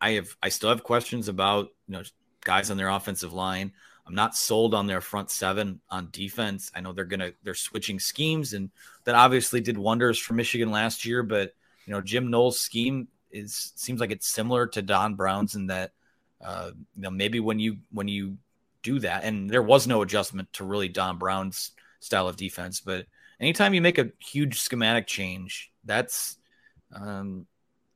I 0.00 0.10
have 0.12 0.36
I 0.42 0.50
still 0.50 0.68
have 0.68 0.82
questions 0.82 1.28
about 1.28 1.68
you 1.88 1.94
know 1.94 2.02
guys 2.44 2.70
on 2.70 2.76
their 2.76 2.88
offensive 2.88 3.32
line. 3.32 3.72
I'm 4.06 4.14
not 4.14 4.36
sold 4.36 4.74
on 4.74 4.86
their 4.86 5.00
front 5.00 5.30
seven 5.30 5.80
on 5.88 6.08
defense. 6.10 6.72
I 6.74 6.80
know 6.80 6.92
they're 6.92 7.04
gonna 7.04 7.32
they're 7.44 7.54
switching 7.54 7.98
schemes, 8.00 8.52
and 8.52 8.70
that 9.04 9.14
obviously 9.14 9.60
did 9.60 9.78
wonders 9.78 10.18
for 10.18 10.34
Michigan 10.34 10.70
last 10.70 11.04
year. 11.04 11.22
But 11.22 11.54
you 11.86 11.92
know, 11.92 12.00
Jim 12.00 12.30
Knowles' 12.30 12.58
scheme 12.58 13.08
is 13.30 13.72
seems 13.76 14.00
like 14.00 14.10
it's 14.10 14.28
similar 14.28 14.66
to 14.68 14.82
Don 14.82 15.14
Brown's 15.14 15.54
in 15.54 15.68
that 15.68 15.92
uh, 16.40 16.72
you 16.96 17.02
know 17.02 17.10
maybe 17.10 17.38
when 17.38 17.58
you 17.58 17.78
when 17.92 18.08
you 18.08 18.36
do 18.82 18.98
that, 19.00 19.24
and 19.24 19.48
there 19.48 19.62
was 19.62 19.86
no 19.86 20.02
adjustment 20.02 20.52
to 20.54 20.64
really 20.64 20.88
Don 20.88 21.18
Brown's 21.18 21.70
style 22.00 22.26
of 22.26 22.36
defense, 22.36 22.80
but 22.80 23.06
anytime 23.40 23.74
you 23.74 23.80
make 23.80 23.98
a 23.98 24.10
huge 24.18 24.60
schematic 24.60 25.06
change, 25.06 25.70
that's 25.84 26.36
um, 26.92 27.46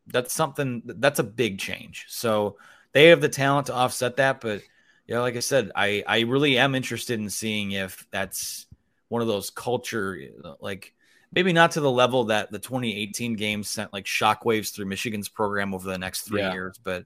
that's 0.06 0.32
something 0.32 0.82
that's 0.84 1.18
a 1.18 1.24
big 1.24 1.58
change. 1.58 2.06
So 2.08 2.56
they 2.96 3.08
have 3.08 3.20
the 3.20 3.28
talent 3.28 3.66
to 3.66 3.74
offset 3.74 4.16
that. 4.16 4.40
But 4.40 4.62
yeah, 5.06 5.20
like 5.20 5.36
I 5.36 5.40
said, 5.40 5.70
I 5.76 6.02
I 6.06 6.20
really 6.20 6.56
am 6.56 6.74
interested 6.74 7.20
in 7.20 7.28
seeing 7.28 7.72
if 7.72 8.06
that's 8.10 8.64
one 9.08 9.20
of 9.20 9.28
those 9.28 9.50
culture 9.50 10.18
like 10.60 10.94
maybe 11.30 11.52
not 11.52 11.72
to 11.72 11.80
the 11.80 11.90
level 11.90 12.24
that 12.24 12.50
the 12.50 12.58
2018 12.58 13.34
game 13.34 13.62
sent 13.62 13.92
like 13.92 14.06
shockwaves 14.06 14.74
through 14.74 14.86
Michigan's 14.86 15.28
program 15.28 15.74
over 15.74 15.86
the 15.86 15.98
next 15.98 16.22
three 16.22 16.40
yeah. 16.40 16.54
years, 16.54 16.80
but 16.82 17.04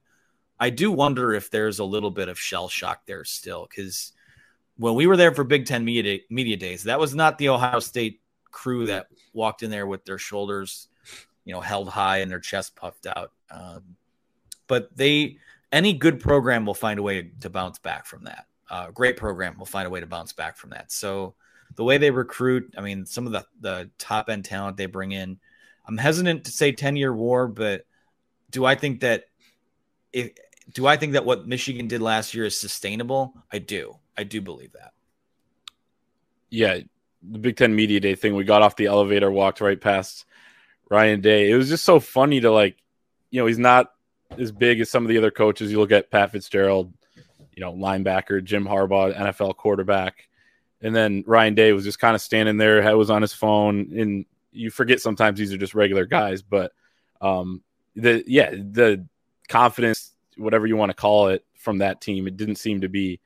I 0.60 0.70
do 0.70 0.92
wonder 0.92 1.34
if 1.34 1.50
there's 1.50 1.80
a 1.80 1.84
little 1.84 2.12
bit 2.12 2.28
of 2.28 2.38
shell 2.38 2.68
shock 2.68 3.04
there 3.06 3.24
still 3.24 3.66
because 3.68 4.12
when 4.76 4.94
we 4.94 5.08
were 5.08 5.16
there 5.16 5.34
for 5.34 5.42
Big 5.42 5.66
Ten 5.66 5.84
media, 5.84 6.02
day, 6.04 6.24
media 6.30 6.56
days, 6.56 6.84
that 6.84 7.00
was 7.00 7.16
not 7.16 7.36
the 7.36 7.48
Ohio 7.48 7.80
State 7.80 8.20
crew 8.52 8.86
that 8.86 9.08
walked 9.32 9.64
in 9.64 9.70
there 9.70 9.88
with 9.88 10.04
their 10.04 10.18
shoulders, 10.18 10.86
you 11.44 11.52
know, 11.52 11.60
held 11.60 11.88
high 11.88 12.18
and 12.18 12.30
their 12.30 12.38
chest 12.38 12.76
puffed 12.76 13.08
out. 13.08 13.32
Um, 13.50 13.96
but 14.68 14.96
they 14.96 15.38
any 15.72 15.92
good 15.92 16.20
program 16.20 16.66
will 16.66 16.74
find 16.74 16.98
a 16.98 17.02
way 17.02 17.30
to 17.40 17.50
bounce 17.50 17.78
back 17.78 18.06
from 18.06 18.24
that. 18.24 18.46
Uh, 18.68 18.90
great 18.90 19.16
program 19.16 19.58
will 19.58 19.66
find 19.66 19.86
a 19.86 19.90
way 19.90 20.00
to 20.00 20.06
bounce 20.06 20.32
back 20.32 20.56
from 20.56 20.70
that. 20.70 20.92
So 20.92 21.34
the 21.76 21.84
way 21.84 21.98
they 21.98 22.10
recruit, 22.10 22.74
I 22.76 22.80
mean, 22.80 23.06
some 23.06 23.26
of 23.26 23.32
the 23.32 23.44
the 23.60 23.90
top 23.98 24.28
end 24.28 24.44
talent 24.44 24.76
they 24.76 24.86
bring 24.86 25.12
in, 25.12 25.38
I'm 25.86 25.98
hesitant 25.98 26.44
to 26.44 26.50
say 26.50 26.72
10 26.72 26.96
year 26.96 27.14
war, 27.14 27.48
but 27.48 27.84
do 28.50 28.64
I 28.64 28.74
think 28.74 29.00
that 29.00 29.24
if 30.12 30.32
do 30.72 30.86
I 30.86 30.96
think 30.96 31.14
that 31.14 31.24
what 31.24 31.46
Michigan 31.46 31.88
did 31.88 32.00
last 32.00 32.34
year 32.34 32.44
is 32.44 32.58
sustainable? 32.58 33.34
I 33.52 33.58
do. 33.58 33.96
I 34.16 34.24
do 34.24 34.40
believe 34.40 34.72
that. 34.72 34.92
Yeah, 36.50 36.78
the 37.22 37.38
Big 37.38 37.56
Ten 37.56 37.74
Media 37.74 38.00
Day 38.00 38.14
thing. 38.14 38.34
We 38.34 38.44
got 38.44 38.62
off 38.62 38.76
the 38.76 38.86
elevator, 38.86 39.30
walked 39.30 39.60
right 39.60 39.80
past 39.80 40.26
Ryan 40.88 41.20
Day. 41.20 41.50
It 41.50 41.56
was 41.56 41.68
just 41.68 41.84
so 41.84 42.00
funny 42.00 42.40
to 42.40 42.50
like, 42.50 42.76
you 43.30 43.40
know, 43.40 43.46
he's 43.46 43.58
not 43.58 43.92
as 44.38 44.52
big 44.52 44.80
as 44.80 44.90
some 44.90 45.04
of 45.04 45.08
the 45.08 45.18
other 45.18 45.30
coaches. 45.30 45.70
You 45.70 45.78
look 45.78 45.92
at 45.92 46.10
Pat 46.10 46.32
Fitzgerald, 46.32 46.92
you 47.54 47.60
know, 47.60 47.72
linebacker, 47.72 48.42
Jim 48.42 48.64
Harbaugh, 48.64 49.16
NFL 49.16 49.56
quarterback, 49.56 50.28
and 50.80 50.94
then 50.94 51.24
Ryan 51.26 51.54
Day 51.54 51.72
was 51.72 51.84
just 51.84 51.98
kind 51.98 52.14
of 52.14 52.20
standing 52.20 52.56
there, 52.56 52.82
head 52.82 52.92
was 52.92 53.10
on 53.10 53.22
his 53.22 53.32
phone, 53.32 53.90
and 53.96 54.24
you 54.52 54.70
forget 54.70 55.00
sometimes 55.00 55.38
these 55.38 55.52
are 55.52 55.58
just 55.58 55.74
regular 55.74 56.06
guys, 56.06 56.42
but 56.42 56.72
um, 57.20 57.62
the 57.96 58.24
yeah, 58.26 58.50
the 58.50 59.06
confidence, 59.48 60.12
whatever 60.36 60.66
you 60.66 60.76
want 60.76 60.90
to 60.90 60.94
call 60.94 61.28
it, 61.28 61.44
from 61.60 61.78
that 61.78 62.00
team, 62.00 62.26
it 62.26 62.36
didn't 62.36 62.56
seem 62.56 62.80
to 62.80 62.88
be 62.88 63.20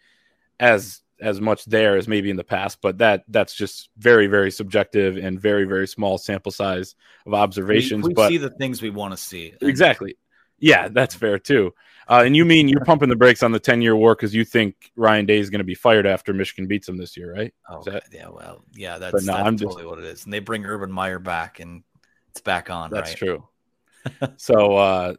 as 0.60 1.00
as 1.20 1.40
much 1.40 1.64
there 1.64 1.96
as 1.96 2.08
maybe 2.08 2.28
in 2.28 2.36
the 2.36 2.44
past, 2.44 2.78
but 2.82 2.98
that 2.98 3.24
that's 3.28 3.54
just 3.54 3.88
very 3.96 4.26
very 4.26 4.50
subjective 4.50 5.16
and 5.16 5.40
very 5.40 5.64
very 5.64 5.86
small 5.86 6.18
sample 6.18 6.52
size 6.52 6.96
of 7.26 7.34
observations. 7.34 8.02
We, 8.02 8.08
we 8.08 8.14
but 8.14 8.28
see 8.28 8.36
the 8.36 8.50
things 8.50 8.82
we 8.82 8.90
want 8.90 9.12
to 9.12 9.16
see. 9.16 9.54
Exactly, 9.60 10.16
yeah, 10.64 10.88
that's 10.88 11.14
fair 11.14 11.38
too. 11.38 11.74
Uh, 12.08 12.22
and 12.24 12.34
you 12.34 12.44
mean 12.46 12.68
you're 12.68 12.84
pumping 12.84 13.10
the 13.10 13.16
brakes 13.16 13.42
on 13.42 13.52
the 13.52 13.60
10 13.60 13.82
year 13.82 13.94
war 13.94 14.14
because 14.14 14.34
you 14.34 14.46
think 14.46 14.90
Ryan 14.96 15.26
Day 15.26 15.38
is 15.38 15.50
going 15.50 15.58
to 15.58 15.64
be 15.64 15.74
fired 15.74 16.06
after 16.06 16.32
Michigan 16.32 16.66
beats 16.66 16.88
him 16.88 16.96
this 16.96 17.18
year, 17.18 17.34
right? 17.34 17.52
Oh, 17.68 17.82
that, 17.82 18.04
yeah. 18.10 18.28
Well, 18.28 18.64
yeah, 18.72 18.98
that's, 18.98 19.26
no, 19.26 19.34
that's 19.34 19.60
totally 19.60 19.82
just, 19.82 19.86
what 19.86 19.98
it 19.98 20.06
is. 20.06 20.24
And 20.24 20.32
they 20.32 20.38
bring 20.38 20.64
Urban 20.64 20.90
Meyer 20.90 21.18
back 21.18 21.60
and 21.60 21.82
it's 22.30 22.40
back 22.40 22.70
on. 22.70 22.90
That's 22.90 23.10
right? 23.10 23.16
true. 23.16 23.48
so, 24.38 24.76
uh, 24.76 25.14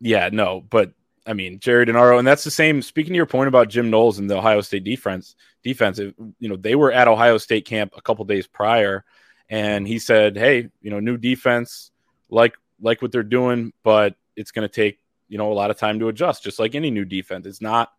yeah, 0.00 0.30
no, 0.32 0.62
but 0.62 0.92
I 1.26 1.34
mean, 1.34 1.58
Jerry 1.60 1.84
DiNardo, 1.84 2.18
and 2.18 2.26
that's 2.26 2.44
the 2.44 2.50
same. 2.50 2.80
Speaking 2.80 3.12
to 3.12 3.18
your 3.18 3.26
point 3.26 3.48
about 3.48 3.68
Jim 3.68 3.90
Knowles 3.90 4.18
and 4.18 4.30
the 4.30 4.38
Ohio 4.38 4.62
State 4.62 4.84
defense, 4.84 5.36
defense, 5.62 5.98
you 5.98 6.48
know, 6.48 6.56
they 6.56 6.74
were 6.74 6.90
at 6.90 7.06
Ohio 7.06 7.36
State 7.36 7.66
camp 7.66 7.92
a 7.98 8.00
couple 8.00 8.24
days 8.24 8.46
prior, 8.46 9.04
and 9.50 9.86
he 9.86 9.98
said, 9.98 10.38
"Hey, 10.38 10.70
you 10.80 10.90
know, 10.90 11.00
new 11.00 11.18
defense, 11.18 11.90
like 12.30 12.56
like 12.80 13.02
what 13.02 13.12
they're 13.12 13.22
doing, 13.22 13.74
but 13.82 14.16
it's 14.36 14.50
going 14.50 14.68
to 14.68 14.72
take 14.74 14.98
you 15.28 15.38
know 15.38 15.52
a 15.52 15.54
lot 15.54 15.70
of 15.70 15.78
time 15.78 15.98
to 16.00 16.08
adjust, 16.08 16.42
just 16.42 16.58
like 16.58 16.74
any 16.74 16.90
new 16.90 17.04
defense. 17.04 17.46
It's 17.46 17.60
not 17.60 17.90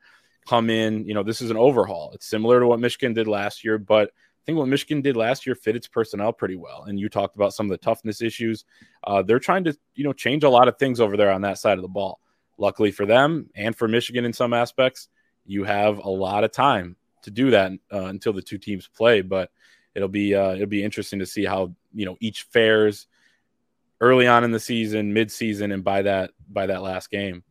come 0.47 0.69
in, 0.69 1.05
you 1.05 1.13
know, 1.13 1.23
this 1.23 1.41
is 1.41 1.51
an 1.51 1.57
overhaul. 1.57 2.11
It's 2.13 2.25
similar 2.25 2.59
to 2.59 2.67
what 2.67 2.79
Michigan 2.79 3.13
did 3.13 3.27
last 3.27 3.63
year, 3.63 3.77
but 3.77 4.09
I 4.09 4.41
think 4.45 4.57
what 4.57 4.67
Michigan 4.67 5.01
did 5.01 5.15
last 5.15 5.45
year 5.45 5.55
fit 5.55 5.75
its 5.75 5.87
personnel 5.87 6.33
pretty 6.33 6.55
well. 6.55 6.83
And 6.87 6.99
you 6.99 7.09
talked 7.09 7.35
about 7.35 7.53
some 7.53 7.67
of 7.67 7.71
the 7.71 7.77
toughness 7.77 8.21
issues. 8.21 8.65
Uh, 9.03 9.21
they're 9.21 9.39
trying 9.39 9.65
to, 9.65 9.77
you 9.93 10.03
know, 10.03 10.13
change 10.13 10.43
a 10.43 10.49
lot 10.49 10.67
of 10.67 10.77
things 10.77 10.99
over 10.99 11.15
there 11.15 11.31
on 11.31 11.41
that 11.41 11.59
side 11.59 11.77
of 11.77 11.83
the 11.83 11.87
ball. 11.87 12.19
Luckily 12.57 12.91
for 12.91 13.05
them 13.05 13.49
and 13.55 13.75
for 13.75 13.87
Michigan 13.87 14.25
in 14.25 14.33
some 14.33 14.53
aspects, 14.53 15.09
you 15.45 15.63
have 15.63 15.99
a 15.99 16.09
lot 16.09 16.43
of 16.43 16.51
time 16.51 16.95
to 17.23 17.31
do 17.31 17.51
that 17.51 17.71
uh, 17.91 18.05
until 18.05 18.33
the 18.33 18.41
two 18.41 18.57
teams 18.57 18.87
play. 18.87 19.21
But 19.21 19.51
it'll 19.95 20.07
be 20.07 20.35
uh, 20.35 20.53
it'll 20.53 20.67
be 20.67 20.83
interesting 20.83 21.19
to 21.19 21.25
see 21.25 21.45
how 21.45 21.73
you 21.93 22.05
know 22.05 22.17
each 22.19 22.43
fares 22.43 23.07
early 24.01 24.27
on 24.27 24.43
in 24.43 24.51
the 24.51 24.59
season, 24.59 25.13
mid 25.13 25.31
season, 25.31 25.71
and 25.71 25.83
by 25.83 26.01
that 26.01 26.31
by 26.49 26.65
that 26.65 26.81
last 26.81 27.09
game. 27.09 27.43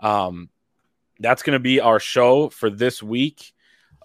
Um, 0.00 0.48
that's 1.20 1.42
going 1.42 1.54
to 1.54 1.60
be 1.60 1.80
our 1.80 2.00
show 2.00 2.48
for 2.48 2.70
this 2.70 3.02
week. 3.02 3.52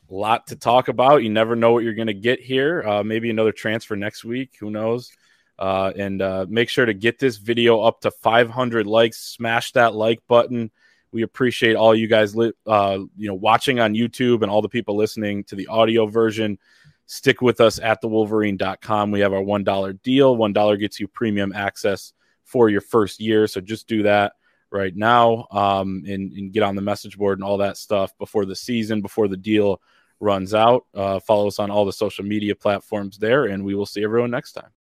A 0.10 0.14
lot 0.14 0.48
to 0.48 0.56
talk 0.56 0.90
about. 0.90 1.24
You 1.24 1.30
never 1.30 1.56
know 1.56 1.72
what 1.72 1.84
you're 1.84 1.94
going 1.94 2.08
to 2.08 2.14
get 2.14 2.42
here. 2.42 2.84
Uh, 2.84 3.04
maybe 3.04 3.30
another 3.30 3.52
transfer 3.52 3.96
next 3.96 4.26
week. 4.26 4.56
Who 4.60 4.72
knows? 4.72 5.12
Uh, 5.58 5.94
and 5.96 6.22
uh, 6.22 6.46
make 6.50 6.68
sure 6.68 6.86
to 6.86 6.94
get 6.94 7.20
this 7.20 7.38
video 7.38 7.82
up 7.82 8.02
to 8.02 8.12
500 8.12 8.88
likes. 8.88 9.20
Smash 9.20 9.72
that 9.74 9.94
like 9.94 10.20
button. 10.28 10.72
We 11.12 11.22
appreciate 11.22 11.76
all 11.76 11.94
you 11.94 12.08
guys, 12.08 12.36
li- 12.36 12.54
uh, 12.66 12.98
you 13.16 13.28
know, 13.28 13.36
watching 13.36 13.80
on 13.80 13.94
YouTube 13.94 14.42
and 14.42 14.52
all 14.52 14.64
the 14.64 14.70
people 14.70 14.98
listening 14.98 15.44
to 15.46 15.56
the 15.56 15.68
audio 15.68 16.08
version. 16.08 16.58
Stick 17.06 17.42
with 17.42 17.62
us 17.62 17.80
at 17.80 18.02
thewolverine.com. 18.02 19.12
We 19.12 19.20
have 19.20 19.34
our 19.34 19.42
$1 19.42 20.02
deal. 20.04 20.38
$1 20.38 20.80
gets 20.80 21.00
you 21.00 21.08
premium 21.08 21.54
access 21.54 22.14
for 22.44 22.70
your 22.70 22.82
first 22.82 23.20
year. 23.20 23.48
So 23.48 23.62
just 23.62 23.88
do 23.88 24.04
that 24.04 24.34
right 24.72 24.96
now 24.96 25.48
um, 25.52 26.04
and, 26.08 26.32
and, 26.34 26.52
get 26.52 26.64
on 26.64 26.76
the 26.76 26.82
message 26.82 27.18
board 27.18 27.38
and 27.38 27.46
all 27.46 27.58
that 27.58 27.78
stuff 27.78 28.18
before 28.18 28.46
the 28.46 28.56
season, 28.56 29.02
before 29.02 29.28
the 29.28 29.38
deal 29.38 29.80
runs 30.20 30.54
out. 30.54 30.86
Uh, 30.96 31.20
follow 31.20 31.48
us 31.48 31.60
on 31.60 31.70
all 31.70 31.86
the 31.86 31.94
social 31.94 32.26
media 32.26 32.56
platforms 32.56 33.18
there, 33.18 33.46
and 33.46 33.64
we 33.64 33.76
will 33.76 33.86
see 33.86 34.04
everyone 34.04 34.32
next 34.32 34.54
time. 34.54 34.72